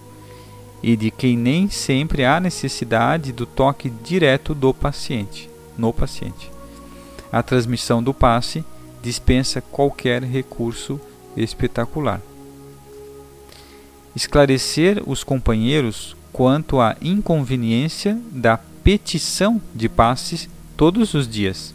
e 0.83 0.97
de 0.97 1.09
que 1.09 1.37
nem 1.37 1.69
sempre 1.69 2.25
há 2.25 2.37
necessidade 2.37 3.31
do 3.31 3.45
toque 3.45 3.89
direto 3.89 4.53
do 4.53 4.73
paciente, 4.73 5.49
no 5.77 5.93
paciente. 5.93 6.51
A 7.31 7.41
transmissão 7.41 8.03
do 8.03 8.13
passe 8.13 8.63
dispensa 9.01 9.61
qualquer 9.61 10.21
recurso 10.23 10.99
espetacular. 11.37 12.21
Esclarecer 14.15 15.01
os 15.05 15.23
companheiros 15.23 16.17
quanto 16.31 16.79
à 16.79 16.95
inconveniência 17.01 18.19
da 18.31 18.57
petição 18.57 19.61
de 19.73 19.89
passes 19.89 20.49
todos 20.77 21.13
os 21.13 21.27
dias, 21.27 21.73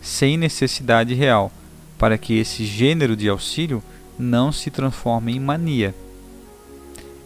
sem 0.00 0.36
necessidade 0.36 1.14
real, 1.14 1.50
para 1.98 2.18
que 2.18 2.38
esse 2.38 2.64
gênero 2.64 3.16
de 3.16 3.28
auxílio 3.28 3.82
não 4.18 4.52
se 4.52 4.70
transforme 4.70 5.34
em 5.34 5.40
mania. 5.40 5.94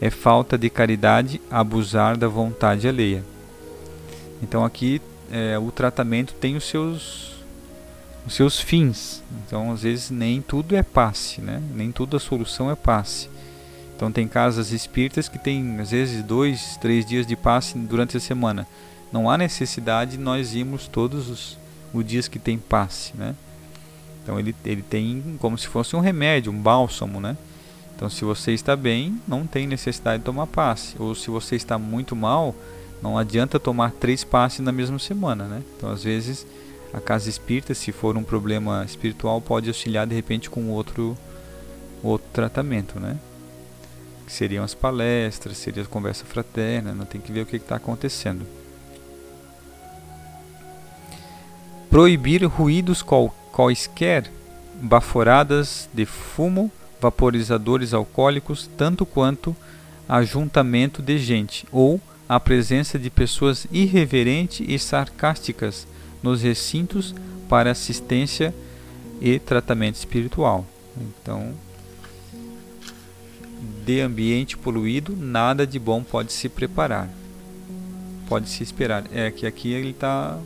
É 0.00 0.10
falta 0.10 0.58
de 0.58 0.68
caridade 0.68 1.40
abusar 1.50 2.16
da 2.16 2.28
vontade 2.28 2.86
alheia. 2.86 3.24
Então 4.42 4.64
aqui 4.64 5.00
é, 5.30 5.58
o 5.58 5.70
tratamento 5.70 6.34
tem 6.34 6.56
os 6.56 6.64
seus 6.64 7.36
os 8.26 8.34
seus 8.34 8.58
fins. 8.58 9.22
Então, 9.46 9.70
às 9.70 9.82
vezes, 9.82 10.10
nem 10.10 10.42
tudo 10.42 10.74
é 10.74 10.82
passe, 10.82 11.40
né? 11.40 11.62
nem 11.72 11.92
tudo 11.92 12.16
a 12.16 12.20
solução 12.20 12.70
é 12.70 12.74
passe. 12.74 13.28
Então, 13.96 14.12
tem 14.12 14.28
casas 14.28 14.72
espíritas 14.72 15.28
que 15.28 15.38
tem, 15.38 15.80
às 15.80 15.90
vezes, 15.90 16.22
dois, 16.22 16.76
três 16.76 17.04
dias 17.04 17.26
de 17.26 17.34
passe 17.34 17.78
durante 17.78 18.16
a 18.16 18.20
semana. 18.20 18.66
Não 19.10 19.30
há 19.30 19.38
necessidade 19.38 20.12
de 20.12 20.18
nós 20.18 20.54
irmos 20.54 20.86
todos 20.86 21.30
os, 21.30 21.58
os 21.94 22.04
dias 22.04 22.28
que 22.28 22.38
tem 22.38 22.58
passe. 22.58 23.16
Né? 23.16 23.34
Então, 24.22 24.38
ele, 24.38 24.54
ele 24.64 24.82
tem 24.82 25.36
como 25.40 25.56
se 25.56 25.66
fosse 25.66 25.96
um 25.96 26.00
remédio, 26.00 26.52
um 26.52 26.60
bálsamo. 26.60 27.20
Né? 27.20 27.36
Então, 27.96 28.10
se 28.10 28.22
você 28.22 28.52
está 28.52 28.76
bem, 28.76 29.18
não 29.26 29.46
tem 29.46 29.66
necessidade 29.66 30.18
de 30.18 30.24
tomar 30.24 30.46
passe. 30.46 30.94
Ou 30.98 31.14
se 31.14 31.30
você 31.30 31.56
está 31.56 31.78
muito 31.78 32.14
mal, 32.14 32.54
não 33.02 33.16
adianta 33.16 33.58
tomar 33.58 33.92
três 33.92 34.22
passes 34.22 34.60
na 34.60 34.72
mesma 34.72 34.98
semana. 34.98 35.46
Né? 35.46 35.62
Então, 35.74 35.90
às 35.90 36.04
vezes 36.04 36.46
a 36.92 37.00
casa 37.00 37.28
espírita, 37.28 37.74
se 37.74 37.92
for 37.92 38.16
um 38.16 38.22
problema 38.22 38.84
espiritual, 38.84 39.40
pode 39.40 39.68
auxiliar 39.68 40.06
de 40.06 40.14
repente 40.14 40.48
com 40.48 40.70
outro 40.70 41.16
outro 42.02 42.26
tratamento, 42.32 43.00
né? 43.00 43.18
Que 44.26 44.32
seriam 44.32 44.64
as 44.64 44.74
palestras, 44.74 45.56
seria 45.56 45.84
a 45.84 45.86
conversa 45.86 46.24
fraterna, 46.24 46.92
não 46.92 47.04
tem 47.04 47.20
que 47.20 47.32
ver 47.32 47.42
o 47.42 47.46
que 47.46 47.56
está 47.56 47.76
acontecendo. 47.76 48.44
Proibir 51.88 52.44
ruídos 52.44 53.04
quaisquer, 53.52 54.30
baforadas 54.82 55.88
de 55.94 56.04
fumo, 56.04 56.70
vaporizadores 57.00 57.94
alcoólicos, 57.94 58.68
tanto 58.76 59.06
quanto 59.06 59.56
ajuntamento 60.08 61.00
de 61.00 61.18
gente 61.18 61.66
ou 61.72 62.00
a 62.28 62.40
presença 62.40 62.98
de 62.98 63.08
pessoas 63.08 63.66
irreverentes 63.70 64.66
e 64.68 64.78
sarcásticas 64.78 65.86
nos 66.22 66.42
recintos 66.42 67.14
para 67.48 67.70
assistência 67.70 68.52
e 69.20 69.38
tratamento 69.38 69.94
espiritual. 69.94 70.66
Então, 70.96 71.54
de 73.84 74.00
ambiente 74.00 74.56
poluído, 74.56 75.16
nada 75.16 75.66
de 75.66 75.78
bom 75.78 76.02
pode 76.02 76.32
se 76.32 76.48
preparar, 76.48 77.08
pode 78.28 78.48
se 78.48 78.62
esperar. 78.62 79.04
É 79.12 79.30
que 79.30 79.46
aqui 79.46 79.72
ele 79.72 79.90
está 79.90 80.38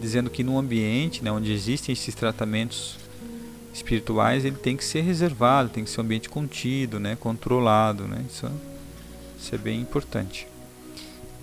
dizendo 0.00 0.30
que 0.30 0.42
no 0.42 0.58
ambiente, 0.58 1.22
né, 1.22 1.30
onde 1.30 1.52
existem 1.52 1.92
esses 1.92 2.14
tratamentos 2.14 2.98
espirituais, 3.72 4.44
ele 4.44 4.56
tem 4.56 4.76
que 4.76 4.84
ser 4.84 5.02
reservado, 5.02 5.68
tem 5.68 5.84
que 5.84 5.90
ser 5.90 6.00
um 6.00 6.04
ambiente 6.04 6.28
contido, 6.28 6.98
né, 6.98 7.16
controlado, 7.18 8.04
né. 8.04 8.24
Isso, 8.28 8.50
isso 9.38 9.54
é 9.54 9.58
bem 9.58 9.80
importante 9.80 10.46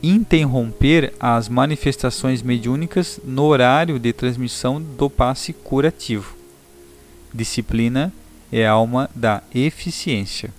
interromper 0.02 1.14
as 1.20 1.50
manifestações 1.50 2.42
mediúnicas 2.42 3.20
no 3.24 3.44
horário 3.44 3.98
de 3.98 4.14
transmissão 4.14 4.82
do 4.82 5.10
passe 5.10 5.54
curativo. 5.54 6.36
Disciplina 7.34 8.14
é 8.52 8.66
alma 8.66 9.10
da 9.16 9.42
eficiência. 9.54 10.54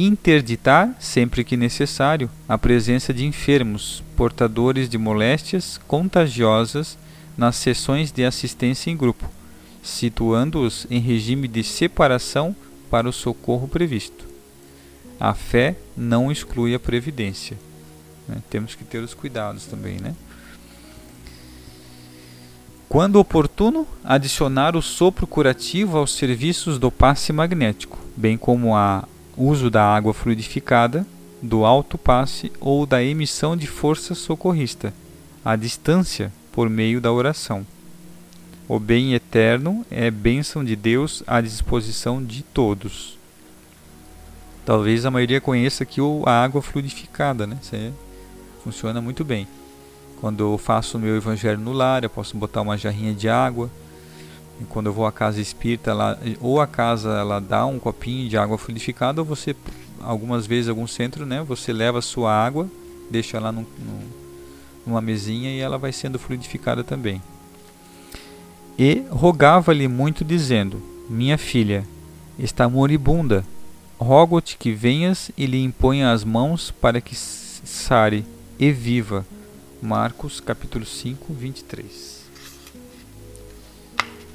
Interditar, 0.00 0.94
sempre 1.00 1.42
que 1.42 1.56
necessário, 1.56 2.30
a 2.48 2.56
presença 2.56 3.12
de 3.12 3.26
enfermos 3.26 4.00
portadores 4.16 4.88
de 4.88 4.96
moléstias 4.96 5.80
contagiosas 5.88 6.96
nas 7.36 7.56
sessões 7.56 8.12
de 8.12 8.24
assistência 8.24 8.92
em 8.92 8.96
grupo, 8.96 9.28
situando-os 9.82 10.86
em 10.88 11.00
regime 11.00 11.48
de 11.48 11.64
separação 11.64 12.54
para 12.88 13.08
o 13.08 13.12
socorro 13.12 13.66
previsto. 13.66 14.24
A 15.18 15.34
fé 15.34 15.74
não 15.96 16.30
exclui 16.30 16.76
a 16.76 16.78
previdência. 16.78 17.58
Né? 18.28 18.36
Temos 18.48 18.76
que 18.76 18.84
ter 18.84 19.02
os 19.02 19.14
cuidados 19.14 19.66
também, 19.66 19.96
né? 20.00 20.14
Quando 22.88 23.16
oportuno, 23.16 23.84
adicionar 24.04 24.76
o 24.76 24.80
sopro 24.80 25.26
curativo 25.26 25.98
aos 25.98 26.14
serviços 26.14 26.78
do 26.78 26.88
passe 26.88 27.32
magnético, 27.32 27.98
bem 28.16 28.38
como 28.38 28.68
o 28.68 28.76
uso 29.38 29.70
da 29.70 29.84
água 29.84 30.12
fluidificada, 30.12 31.06
do 31.40 31.64
alto 31.64 31.96
passe 31.96 32.50
ou 32.60 32.84
da 32.84 33.02
emissão 33.02 33.56
de 33.56 33.66
força 33.66 34.14
socorrista, 34.14 34.92
à 35.44 35.54
distância, 35.54 36.32
por 36.50 36.68
meio 36.68 37.00
da 37.00 37.12
oração. 37.12 37.64
O 38.68 38.78
bem 38.78 39.14
eterno 39.14 39.86
é 39.90 40.10
bênção 40.10 40.64
de 40.64 40.74
Deus 40.74 41.22
à 41.26 41.40
disposição 41.40 42.22
de 42.22 42.42
todos. 42.42 43.16
Talvez 44.66 45.06
a 45.06 45.10
maioria 45.10 45.40
conheça 45.40 45.84
aqui 45.84 46.00
a 46.26 46.42
água 46.42 46.60
fluidificada, 46.60 47.46
né? 47.46 47.56
Isso 47.62 47.94
funciona 48.62 49.00
muito 49.00 49.24
bem. 49.24 49.48
Quando 50.20 50.40
eu 50.40 50.58
faço 50.58 50.98
o 50.98 51.00
meu 51.00 51.16
evangelho 51.16 51.58
no 51.58 51.72
lar, 51.72 52.02
eu 52.02 52.10
posso 52.10 52.36
botar 52.36 52.60
uma 52.60 52.76
jarrinha 52.76 53.14
de 53.14 53.28
água. 53.28 53.70
Quando 54.68 54.86
eu 54.86 54.92
vou 54.92 55.06
à 55.06 55.12
casa 55.12 55.40
espírita, 55.40 55.94
lá, 55.94 56.18
ou 56.40 56.60
a 56.60 56.66
casa 56.66 57.10
ela 57.10 57.40
dá 57.40 57.64
um 57.66 57.78
copinho 57.78 58.28
de 58.28 58.36
água 58.36 58.58
fluidificada, 58.58 59.20
ou 59.20 59.24
você, 59.24 59.54
algumas 60.00 60.46
vezes, 60.46 60.68
algum 60.68 60.86
centro, 60.86 61.24
né? 61.24 61.42
Você 61.42 61.72
leva 61.72 61.98
a 61.98 62.02
sua 62.02 62.32
água, 62.32 62.68
deixa 63.10 63.38
lá 63.38 63.52
num, 63.52 63.66
num, 63.78 64.00
numa 64.86 65.00
mesinha 65.00 65.50
e 65.50 65.60
ela 65.60 65.78
vai 65.78 65.92
sendo 65.92 66.18
fluidificada 66.18 66.82
também. 66.82 67.22
E 68.78 69.04
rogava-lhe 69.10 69.88
muito, 69.88 70.24
dizendo: 70.24 70.82
Minha 71.08 71.38
filha 71.38 71.84
está 72.38 72.68
moribunda 72.68 73.44
Rogo-te 73.98 74.56
que 74.56 74.70
venhas 74.72 75.28
e 75.36 75.44
lhe 75.44 75.60
imponha 75.60 76.12
as 76.12 76.22
mãos 76.22 76.70
para 76.70 77.00
que 77.00 77.16
sare 77.16 78.24
e 78.56 78.70
viva. 78.70 79.26
Marcos 79.82 80.38
capítulo 80.38 80.86
5, 80.86 81.32
23. 81.34 82.17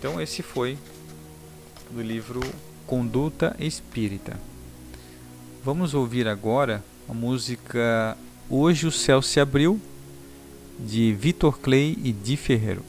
Então 0.04 0.20
esse 0.20 0.44
foi 0.44 0.78
do 1.90 2.02
livro 2.02 2.42
Conduta 2.86 3.56
Espírita. 3.58 4.38
Vamos 5.64 5.94
ouvir 5.94 6.28
agora 6.28 6.84
a 7.08 7.14
música 7.14 8.18
Hoje 8.50 8.86
o 8.86 8.92
Céu 8.92 9.22
se 9.22 9.40
Abriu, 9.40 9.80
de 10.78 11.14
Vitor 11.14 11.58
Clay 11.58 11.98
e 12.04 12.12
Di 12.12 12.36
Ferreiro. 12.36 12.84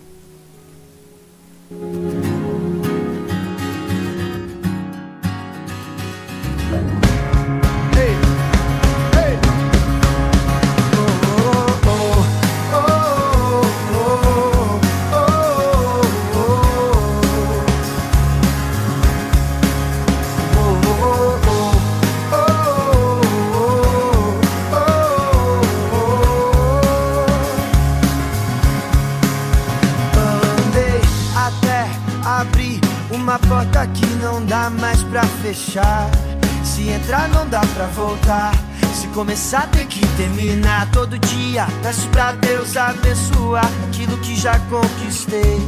Entrar, 37.14 37.29
não 37.29 37.48
dá 37.48 37.61
pra 37.61 37.87
voltar. 37.87 38.53
Se 38.92 39.07
começar, 39.09 39.68
tem 39.68 39.87
que 39.87 40.05
terminar. 40.16 40.90
Todo 40.90 41.16
dia 41.16 41.64
peço 41.81 42.09
pra 42.09 42.33
Deus 42.33 42.77
abençoar 42.77 43.70
aquilo 43.87 44.16
que 44.18 44.35
já 44.35 44.59
conquistei. 44.68 45.61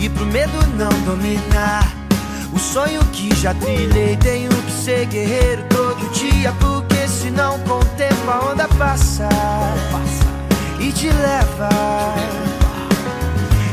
E 0.00 0.08
pro 0.08 0.26
medo 0.26 0.58
não 0.76 0.90
dominar. 1.04 1.88
O 2.52 2.58
sonho 2.58 3.00
que 3.12 3.32
já 3.36 3.54
trilhei, 3.54 4.16
tenho 4.16 4.50
que 4.50 4.72
ser 4.72 5.06
guerreiro 5.06 5.62
todo 5.68 6.12
dia, 6.12 6.52
porque 6.58 7.06
senão 7.06 7.60
com 7.60 7.78
o 7.78 7.84
tempo 7.96 8.28
a 8.28 8.50
onda 8.50 8.66
passa 8.76 9.28
e 10.80 10.90
te 10.90 11.08
leva. 11.08 11.68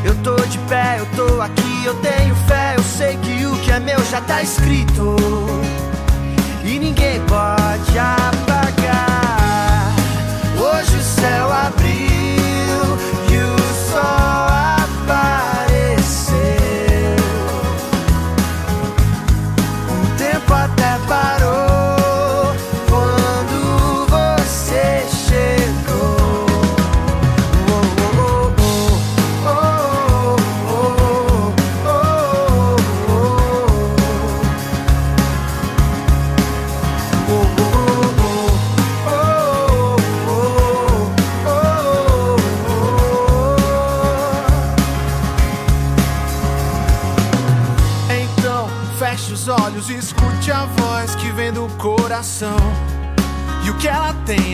Eu 0.05 0.15
tô 0.23 0.35
de 0.45 0.59
pé, 0.59 0.97
eu 0.99 1.07
tô 1.07 1.41
aqui, 1.41 1.85
eu 1.85 1.95
tenho 1.95 2.35
fé, 2.47 2.75
eu 2.77 2.83
sei 2.83 3.17
que 3.17 3.45
o 3.47 3.57
que 3.61 3.71
é 3.71 3.79
meu 3.79 3.99
já 4.05 4.21
tá 4.21 4.43
escrito 4.43 5.15
e 6.63 6.79
ninguém 6.79 7.19
pode 7.21 7.97
apagar. 7.97 9.95
Hoje 10.57 10.97
o 10.97 11.01
céu 11.01 11.51
abriu 11.51 11.78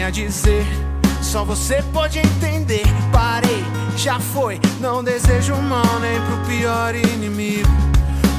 a 0.05 0.09
dizer, 0.11 0.63
só 1.19 1.43
você 1.43 1.81
pode 1.91 2.19
entender. 2.19 2.83
Parei, 3.11 3.63
já 3.97 4.19
foi, 4.19 4.59
não 4.79 5.03
desejo 5.03 5.55
mal 5.55 5.99
nem 5.99 6.21
pro 6.21 6.37
pior 6.45 6.93
inimigo. 6.93 7.67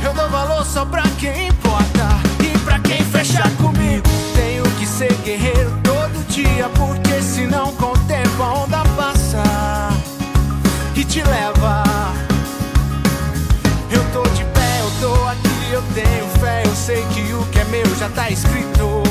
Eu 0.05 0.15
dou 0.15 0.29
valor 0.29 0.65
só 0.65 0.85
pra 0.85 1.03
quem 1.19 1.49
importa 1.49 2.21
e 2.41 2.57
pra 2.61 2.79
quem 2.79 3.03
fecha 3.07 3.43
comigo. 3.61 4.07
Tenho 4.37 4.63
que 4.79 4.87
ser 4.87 5.13
guerreiro 5.25 5.73
todo 5.83 6.29
dia, 6.29 6.69
porque 6.69 7.21
senão 7.21 7.73
com 7.73 7.93
o 7.93 7.99
tempo 8.07 8.43
a 8.43 8.53
onda 8.63 8.83
passa 8.97 9.43
e 10.95 11.03
te 11.03 11.21
leva. 11.21 11.83
Eu 13.91 14.05
tô 14.13 14.23
de 14.31 14.45
pé, 14.45 14.81
eu 14.81 14.91
tô 15.01 15.29
aqui, 15.29 15.73
eu 15.73 15.83
tenho 15.95 16.27
fé, 16.39 16.63
eu 16.65 16.77
sei 16.77 17.05
que 17.07 17.33
o 17.35 17.45
que 17.47 17.59
é 17.59 17.65
meu 17.65 17.97
já 17.97 18.09
tá 18.11 18.31
escrito. 18.31 19.06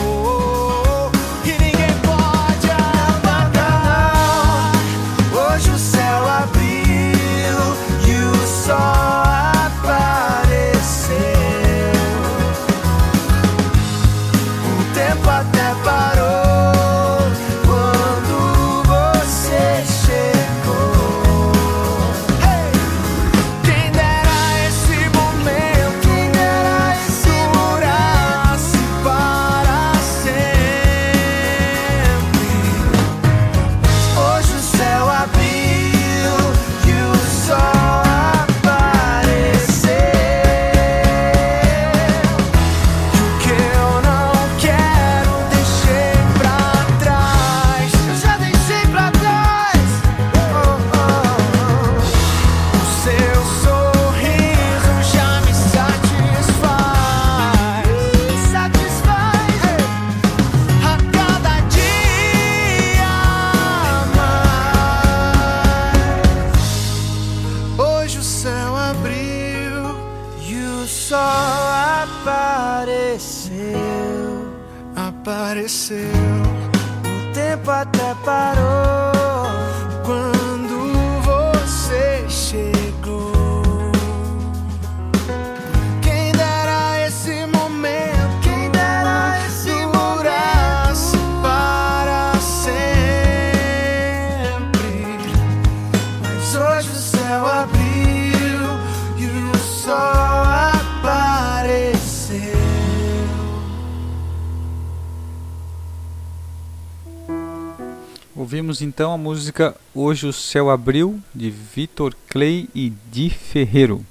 Ouvimos 108.46 108.80
então 108.80 109.12
a 109.12 109.18
música 109.18 109.76
Hoje 109.92 110.28
o 110.28 110.32
Céu 110.32 110.70
Abriu, 110.70 111.20
de 111.34 111.50
Vitor 111.50 112.16
Clay 112.28 112.70
e 112.76 112.94
Di 113.12 113.28
Ferreiro. 113.28 114.06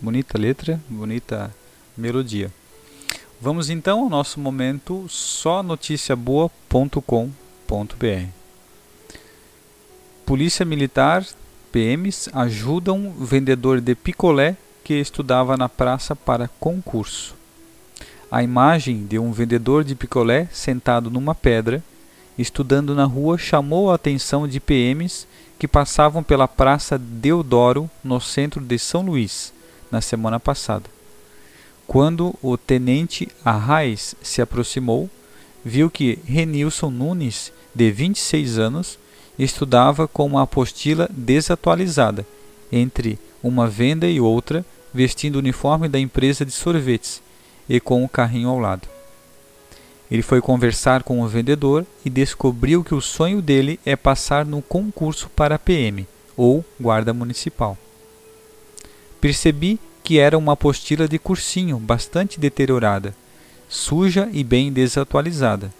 Bonita 0.00 0.38
letra, 0.38 0.80
bonita 0.88 1.54
melodia. 1.94 2.50
Vamos 3.38 3.68
então 3.68 4.00
ao 4.00 4.08
nosso 4.08 4.40
momento 4.40 5.04
só 5.10 5.62
noticiaboa.com.br. 5.62 8.28
Polícia 10.24 10.64
Militar, 10.64 11.26
PMs, 11.70 12.30
ajudam 12.32 13.10
vendedor 13.10 13.82
de 13.82 13.94
picolé 13.94 14.56
que 14.82 14.94
estudava 14.94 15.54
na 15.54 15.68
praça 15.68 16.16
para 16.16 16.48
concurso. 16.58 17.34
A 18.30 18.42
imagem 18.42 19.04
de 19.04 19.18
um 19.18 19.32
vendedor 19.32 19.84
de 19.84 19.94
picolé 19.94 20.48
sentado 20.50 21.10
numa 21.10 21.34
pedra 21.34 21.84
estudando 22.38 22.94
na 22.94 23.04
rua 23.04 23.38
chamou 23.38 23.90
a 23.90 23.94
atenção 23.94 24.46
de 24.46 24.60
PMs 24.60 25.26
que 25.58 25.66
passavam 25.66 26.22
pela 26.22 26.46
Praça 26.46 26.98
Deodoro, 26.98 27.90
no 28.04 28.20
centro 28.20 28.60
de 28.60 28.78
São 28.78 29.02
Luís, 29.02 29.52
na 29.90 30.00
semana 30.00 30.38
passada. 30.38 30.84
Quando 31.86 32.34
o 32.42 32.56
tenente 32.56 33.28
Arraes 33.44 34.14
se 34.20 34.42
aproximou, 34.42 35.08
viu 35.64 35.90
que 35.90 36.18
Renilson 36.26 36.90
Nunes, 36.90 37.52
de 37.74 37.90
26 37.90 38.58
anos, 38.58 38.98
estudava 39.38 40.08
com 40.08 40.26
uma 40.26 40.42
apostila 40.42 41.08
desatualizada, 41.12 42.26
entre 42.70 43.18
uma 43.42 43.68
venda 43.68 44.08
e 44.08 44.20
outra, 44.20 44.64
vestindo 44.92 45.36
o 45.36 45.38
uniforme 45.38 45.88
da 45.88 45.98
empresa 45.98 46.44
de 46.44 46.52
sorvetes 46.52 47.22
e 47.68 47.78
com 47.78 48.04
o 48.04 48.08
carrinho 48.08 48.48
ao 48.48 48.58
lado. 48.58 48.95
Ele 50.10 50.22
foi 50.22 50.40
conversar 50.40 51.02
com 51.02 51.20
o 51.20 51.28
vendedor 51.28 51.84
e 52.04 52.10
descobriu 52.10 52.84
que 52.84 52.94
o 52.94 53.00
sonho 53.00 53.42
dele 53.42 53.80
é 53.84 53.96
passar 53.96 54.44
no 54.44 54.62
concurso 54.62 55.28
para 55.30 55.58
PM 55.58 56.06
ou 56.36 56.64
guarda 56.80 57.12
municipal. 57.12 57.76
Percebi 59.20 59.80
que 60.04 60.18
era 60.18 60.38
uma 60.38 60.52
apostila 60.52 61.08
de 61.08 61.18
cursinho 61.18 61.78
bastante 61.78 62.38
deteriorada, 62.38 63.14
suja 63.68 64.28
e 64.32 64.44
bem 64.44 64.72
desatualizada. 64.72 65.72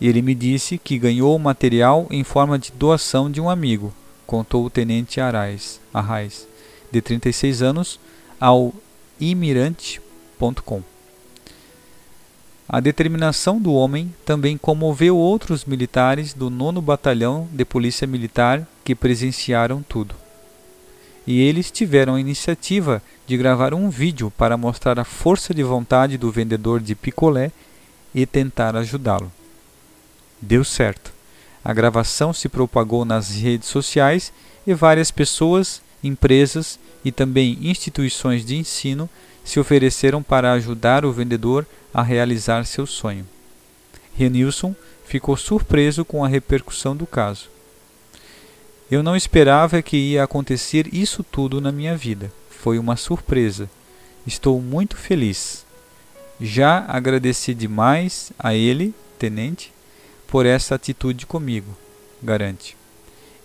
Ele 0.00 0.20
me 0.20 0.34
disse 0.34 0.76
que 0.76 0.98
ganhou 0.98 1.34
o 1.34 1.38
material 1.38 2.06
em 2.10 2.22
forma 2.22 2.58
de 2.58 2.70
doação 2.72 3.30
de 3.30 3.40
um 3.40 3.48
amigo, 3.48 3.92
contou 4.26 4.66
o 4.66 4.70
tenente 4.70 5.20
Arraes, 5.20 5.80
Arraes 5.92 6.46
de 6.90 7.00
36 7.00 7.62
anos, 7.62 8.00
ao 8.38 8.74
imirante.com. 9.18 10.82
A 12.70 12.80
determinação 12.80 13.58
do 13.58 13.72
homem 13.72 14.14
também 14.26 14.58
comoveu 14.58 15.16
outros 15.16 15.64
militares 15.64 16.34
do 16.34 16.50
9 16.50 16.82
Batalhão 16.82 17.48
de 17.50 17.64
Polícia 17.64 18.06
Militar 18.06 18.68
que 18.84 18.94
presenciaram 18.94 19.82
tudo. 19.82 20.14
e 21.26 21.40
eles 21.40 21.70
tiveram 21.70 22.14
a 22.14 22.20
iniciativa 22.20 23.02
de 23.26 23.36
gravar 23.36 23.74
um 23.74 23.90
vídeo 23.90 24.30
para 24.36 24.56
mostrar 24.56 24.98
a 24.98 25.04
força 25.04 25.52
de 25.52 25.62
vontade 25.62 26.16
do 26.16 26.30
vendedor 26.30 26.80
de 26.80 26.94
picolé 26.94 27.52
e 28.14 28.24
tentar 28.24 28.74
ajudá-lo. 28.76 29.30
Deu 30.40 30.64
certo. 30.64 31.12
A 31.62 31.74
gravação 31.74 32.32
se 32.32 32.48
propagou 32.48 33.04
nas 33.04 33.30
redes 33.30 33.68
sociais 33.68 34.32
e 34.66 34.72
várias 34.72 35.10
pessoas, 35.10 35.82
empresas 36.02 36.78
e 37.04 37.12
também 37.12 37.58
instituições 37.60 38.44
de 38.44 38.56
ensino 38.56 39.08
se 39.48 39.58
ofereceram 39.58 40.22
para 40.22 40.52
ajudar 40.52 41.06
o 41.06 41.12
vendedor 41.12 41.66
a 41.92 42.02
realizar 42.02 42.66
seu 42.66 42.86
sonho. 42.86 43.26
Renilson 44.14 44.76
ficou 45.06 45.38
surpreso 45.38 46.04
com 46.04 46.22
a 46.22 46.28
repercussão 46.28 46.94
do 46.94 47.06
caso. 47.06 47.48
Eu 48.90 49.02
não 49.02 49.16
esperava 49.16 49.80
que 49.80 49.96
ia 49.96 50.22
acontecer 50.22 50.92
isso 50.92 51.22
tudo 51.22 51.62
na 51.62 51.72
minha 51.72 51.96
vida. 51.96 52.30
Foi 52.50 52.78
uma 52.78 52.94
surpresa. 52.94 53.70
Estou 54.26 54.60
muito 54.60 54.98
feliz. 54.98 55.64
Já 56.38 56.84
agradeci 56.86 57.54
demais 57.54 58.30
a 58.38 58.54
ele, 58.54 58.94
tenente, 59.18 59.72
por 60.26 60.44
essa 60.44 60.74
atitude 60.74 61.24
comigo, 61.24 61.74
garante. 62.22 62.76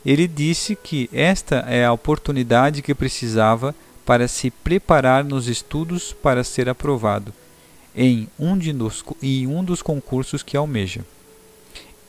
Ele 0.06 0.28
disse 0.28 0.76
que 0.76 1.10
esta 1.14 1.60
é 1.60 1.86
a 1.86 1.94
oportunidade 1.94 2.82
que 2.82 2.94
precisava 2.94 3.74
para 4.06 4.28
se 4.28 4.52
preparar 4.52 5.24
nos 5.24 5.48
estudos 5.48 6.14
para 6.14 6.44
ser 6.44 6.68
aprovado 6.68 7.34
em 7.96 8.28
um, 8.40 8.58
de 8.58 8.74
nos, 8.74 9.04
em 9.22 9.48
um 9.48 9.64
dos 9.64 9.82
concursos 9.82 10.42
que 10.42 10.58
almeja. 10.58 11.06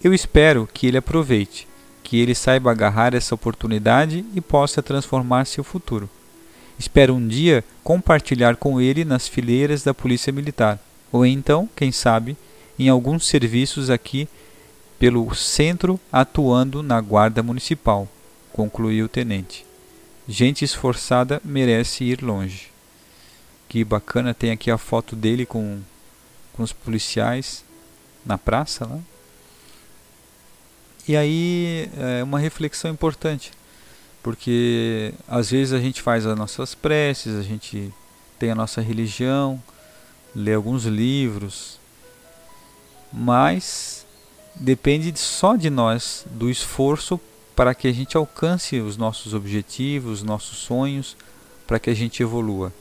Eu 0.03 0.13
espero 0.13 0.69
que 0.73 0.87
ele 0.87 0.97
aproveite, 0.97 1.69
que 2.03 2.19
ele 2.19 2.35
saiba 2.35 2.71
agarrar 2.71 3.15
essa 3.15 3.35
oportunidade 3.35 4.25
e 4.35 4.41
possa 4.41 4.83
transformar 4.83 5.45
seu 5.45 5.65
futuro. 5.65 6.09
Espero 6.79 7.15
um 7.15 7.27
dia 7.27 7.65
compartilhar 7.83 8.57
com 8.57 8.81
ele 8.81 9.05
nas 9.05 9.29
fileiras 9.29 9.83
da 9.83 9.95
Polícia 9.95 10.33
Militar, 10.33 10.79
ou 11.13 11.25
então, 11.25 11.69
quem 11.77 11.93
sabe, 11.93 12.37
em 12.79 12.89
alguns 12.89 13.27
serviços 13.27 13.89
aqui 13.89 14.29
pelo 14.99 15.33
centro 15.35 16.01
atuando 16.11 16.83
na 16.83 17.01
guarda 17.01 17.43
municipal, 17.43 18.09
concluiu 18.53 19.07
o 19.07 19.09
tenente. 19.09 19.64
Gente 20.27 20.65
esforçada 20.65 21.41
merece 21.45 22.05
ir 22.05 22.23
longe. 22.23 22.71
Que 23.69 23.85
bacana, 23.85 24.33
tem 24.33 24.51
aqui 24.51 24.71
a 24.71 24.79
foto 24.79 25.15
dele 25.15 25.45
com, 25.45 25.81
com 26.53 26.63
os 26.63 26.73
policiais 26.73 27.65
na 28.25 28.39
praça 28.39 28.87
lá. 28.87 28.99
E 31.07 31.17
aí 31.17 31.91
é 31.99 32.23
uma 32.23 32.39
reflexão 32.39 32.91
importante, 32.91 33.53
porque 34.23 35.13
às 35.29 35.51
vezes 35.51 35.75
a 35.75 35.79
gente 35.79 36.01
faz 36.01 36.25
as 36.25 36.37
nossas 36.37 36.75
preces, 36.75 37.37
a 37.37 37.43
gente 37.43 37.93
tem 38.39 38.51
a 38.51 38.55
nossa 38.55 38.81
religião, 38.81 39.63
lê 40.35 40.55
alguns 40.55 40.85
livros, 40.85 41.79
mas 43.13 44.07
depende 44.55 45.13
só 45.19 45.57
de 45.57 45.69
nós, 45.69 46.25
do 46.31 46.49
esforço 46.49 47.21
para 47.55 47.75
que 47.75 47.89
a 47.89 47.93
gente 47.93 48.17
alcance 48.17 48.81
os 48.81 48.97
nossos 48.97 49.35
objetivos, 49.35 50.21
os 50.21 50.23
nossos 50.23 50.59
sonhos, 50.59 51.17
para 51.67 51.79
que 51.79 51.91
a 51.91 51.95
gente 51.95 52.23
evolua. 52.23 52.73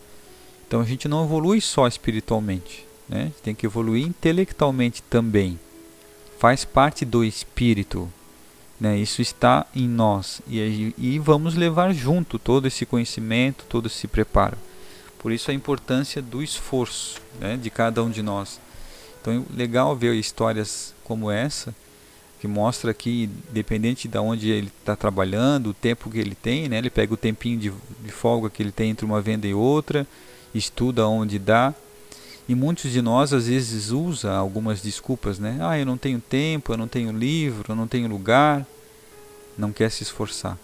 Então 0.68 0.82
a 0.82 0.86
gente 0.86 1.08
não 1.08 1.24
evolui 1.24 1.62
só 1.62 1.88
espiritualmente, 1.88 2.86
né? 3.08 3.32
tem 3.44 3.54
que 3.54 3.66
evoluir 3.66 4.06
intelectualmente 4.06 5.04
também. 5.04 5.60
Faz 6.40 6.66
parte 6.66 7.06
do 7.06 7.24
espírito, 7.24 8.12
né? 8.80 8.98
isso 8.98 9.22
está 9.22 9.66
em 9.76 9.88
nós 9.88 10.42
e, 10.48 10.94
e 10.98 11.20
vamos 11.20 11.56
levar 11.56 11.94
junto 11.94 12.40
todo 12.40 12.68
esse 12.68 12.86
conhecimento, 12.86 13.66
todo 13.70 13.88
esse 13.88 14.08
preparo. 14.08 14.58
Por 15.20 15.32
isso 15.32 15.52
a 15.52 15.54
importância 15.54 16.22
do 16.22 16.42
esforço 16.42 17.22
né? 17.40 17.56
de 17.56 17.70
cada 17.70 18.04
um 18.04 18.10
de 18.10 18.22
nós. 18.22 18.60
Então 19.22 19.46
legal 19.56 19.96
ver 19.96 20.16
histórias 20.16 20.94
como 21.04 21.30
essa, 21.30 21.74
que 22.44 22.48
mostra 22.50 22.92
aqui, 22.92 23.30
dependente 23.52 24.06
de 24.06 24.18
onde 24.18 24.50
ele 24.50 24.70
está 24.82 24.98
trabalhando, 24.98 25.68
o 25.68 25.74
tempo 25.74 26.10
que 26.10 26.20
ele 26.20 26.36
tem, 26.36 26.68
né? 26.68 26.78
ele 26.78 26.90
pega 26.90 27.14
o 27.14 27.16
tempinho 27.16 27.58
de, 27.58 27.72
de 28.04 28.12
folga 28.12 28.50
que 28.50 28.62
ele 28.62 28.70
tem 28.74 28.90
entre 28.90 29.06
uma 29.06 29.22
venda 29.22 29.48
e 29.48 29.54
outra, 29.54 30.06
estuda 30.54 31.08
onde 31.08 31.40
dá. 31.40 31.74
E 32.46 32.54
muitos 32.54 32.92
de 32.92 33.02
nós 33.02 33.32
às 33.32 33.48
vezes 33.48 33.92
usa 33.92 34.34
algumas 34.34 34.82
desculpas, 34.82 35.40
né? 35.40 35.58
Ah, 35.62 35.80
eu 35.80 35.86
não 35.86 35.98
tenho 35.98 36.20
tempo, 36.20 36.74
eu 36.74 36.78
não 36.78 36.86
tenho 36.86 37.14
livro, 37.14 37.72
eu 37.72 37.78
não 37.78 37.88
tenho 37.88 38.10
lugar, 38.10 38.68
não 39.58 39.72
quer 39.72 39.90
se 39.90 40.04
esforçar. 40.04 40.58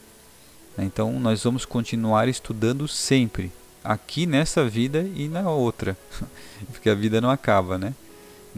Então 0.78 1.18
nós 1.18 1.42
vamos 1.46 1.64
continuar 1.64 2.28
estudando 2.28 2.90
sempre, 2.90 3.54
aqui 3.82 4.26
nessa 4.26 4.68
vida 4.68 5.10
e 5.16 5.30
na 5.30 5.50
outra, 5.50 5.98
porque 6.74 6.90
a 6.90 6.94
vida 6.94 7.22
não 7.22 7.30
acaba, 7.30 7.78
né? 7.78 7.94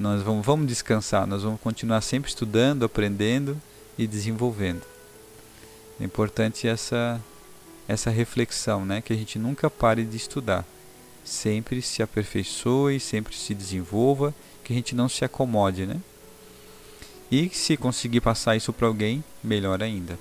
Nós 0.01 0.23
vamos, 0.23 0.43
vamos 0.43 0.65
descansar, 0.65 1.27
nós 1.27 1.43
vamos 1.43 1.61
continuar 1.61 2.01
sempre 2.01 2.27
estudando, 2.27 2.83
aprendendo 2.83 3.55
e 3.97 4.07
desenvolvendo. 4.07 4.81
É 5.99 6.03
importante 6.03 6.67
essa 6.67 7.21
essa 7.87 8.09
reflexão, 8.09 8.85
né, 8.85 9.01
que 9.01 9.11
a 9.11 9.15
gente 9.15 9.37
nunca 9.37 9.69
pare 9.69 10.03
de 10.03 10.15
estudar. 10.17 10.65
Sempre 11.23 11.81
se 11.81 12.01
aperfeiçoe, 12.01 12.99
sempre 12.99 13.35
se 13.35 13.53
desenvolva, 13.53 14.33
que 14.63 14.73
a 14.73 14.75
gente 14.75 14.95
não 14.95 15.09
se 15.09 15.23
acomode, 15.25 15.85
né? 15.85 15.99
E 17.29 17.49
se 17.49 17.77
conseguir 17.77 18.21
passar 18.21 18.55
isso 18.55 18.73
para 18.73 18.87
alguém, 18.87 19.23
melhor 19.43 19.83
ainda. 19.83 20.17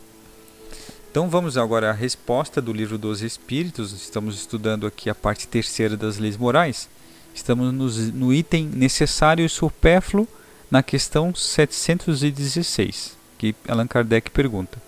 Então 1.10 1.30
vamos 1.30 1.56
agora 1.56 1.90
à 1.90 1.92
resposta 1.92 2.60
do 2.60 2.72
livro 2.72 2.98
dos 2.98 3.22
Espíritos. 3.22 3.92
Estamos 3.92 4.36
estudando 4.36 4.86
aqui 4.86 5.08
a 5.08 5.14
parte 5.14 5.48
terceira 5.48 5.96
das 5.96 6.18
leis 6.18 6.36
morais. 6.36 6.88
Estamos 7.34 8.10
no 8.12 8.32
item 8.32 8.66
necessário 8.66 9.44
e 9.44 9.48
supérfluo 9.48 10.28
na 10.70 10.82
questão 10.82 11.34
716, 11.34 13.16
que 13.38 13.54
Allan 13.66 13.86
Kardec 13.86 14.30
pergunta: 14.30 14.80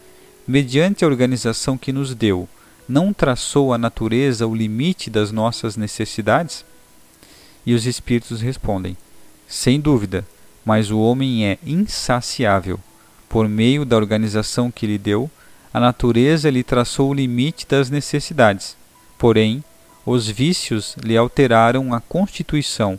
Mediante 0.47 1.05
a 1.05 1.09
organização 1.09 1.79
que 1.79 1.93
nos 1.93 2.15
deu, 2.15 2.49
não 2.89 3.13
traçou 3.13 3.73
a 3.73 3.79
natureza 3.79 4.47
o 4.47 4.55
limite 4.55 5.09
das 5.09 5.33
nossas 5.33 5.77
necessidades? 5.77 6.65
E 7.65 7.75
os 7.75 7.87
espíritos 7.87 8.41
respondem: 8.41 8.97
Sem 9.47 9.81
dúvida, 9.81 10.27
mas 10.65 10.91
o 10.91 10.99
homem 11.01 11.47
é 11.47 11.59
insaciável. 11.65 12.79
Por 13.29 13.49
meio 13.49 13.85
da 13.85 13.97
organização 13.97 14.71
que 14.71 14.87
lhe 14.87 14.99
deu, 14.99 15.31
a 15.73 15.81
natureza 15.81 16.51
lhe 16.51 16.63
traçou 16.63 17.11
o 17.11 17.15
limite 17.15 17.67
das 17.67 17.89
necessidades. 17.89 18.77
Porém, 19.17 19.65
os 20.05 20.29
vícios 20.29 20.97
lhe 21.03 21.17
alteraram 21.17 21.95
a 21.95 22.01
constituição 22.01 22.99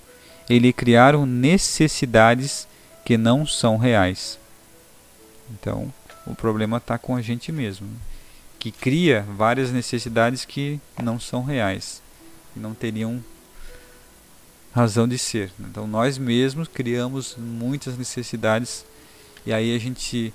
e 0.50 0.60
lhe 0.60 0.72
criaram 0.72 1.26
necessidades 1.26 2.68
que 3.06 3.18
não 3.18 3.46
são 3.46 3.78
reais. 3.78 4.40
Então, 5.52 5.94
o 6.26 6.34
problema 6.34 6.78
está 6.78 6.98
com 6.98 7.16
a 7.16 7.22
gente 7.22 7.52
mesmo, 7.52 7.88
né? 7.88 7.98
que 8.58 8.72
cria 8.72 9.26
várias 9.36 9.72
necessidades 9.72 10.46
que 10.46 10.80
não 11.02 11.20
são 11.20 11.44
reais, 11.44 12.02
não 12.56 12.74
teriam 12.74 13.22
razão 14.74 15.06
de 15.06 15.18
ser. 15.18 15.52
Então, 15.60 15.86
nós 15.86 16.18
mesmos 16.18 16.68
criamos 16.68 17.36
muitas 17.38 17.98
necessidades 17.98 18.86
e 19.46 19.52
aí 19.52 19.76
a 19.76 19.80
gente 19.80 20.34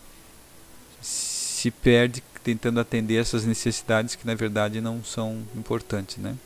se 1.00 1.70
perde 1.70 2.22
tentando 2.44 2.81
atender 2.81 3.16
essas 3.16 3.44
necessidades 3.44 4.14
que 4.14 4.26
na 4.26 4.35
verdade 4.35 4.81
não 4.81 5.02
são 5.02 5.42
importantes, 5.57 6.18
né? 6.18 6.37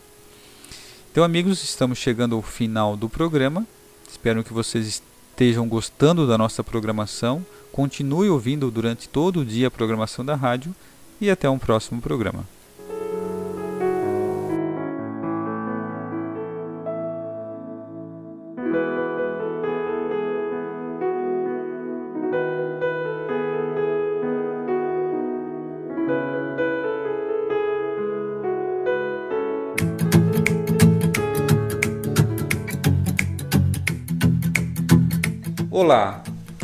Então, 1.13 1.25
amigos, 1.25 1.63
estamos 1.63 1.99
chegando 1.99 2.35
ao 2.35 2.41
final 2.41 2.97
do 2.97 3.07
programa. 3.07 3.67
Espero 4.11 4.43
que 4.43 4.51
vocês 4.51 5.03
estejam 5.31 5.69
gostando 5.69 6.27
da 6.27 6.39
nossa 6.39 6.65
programação. 6.65 7.45
Continue 7.71 8.31
ouvindo 8.31 8.71
durante 8.71 9.11
todo 9.11 9.41
o 9.41 9.45
dia 9.45 9.69
a 9.69 9.71
programação 9.71 10.25
da 10.25 10.35
rádio 10.35 10.75
e 11.21 11.31
até 11.31 11.51
um 11.51 11.59
próximo 11.59 12.01
programa. 12.01 12.47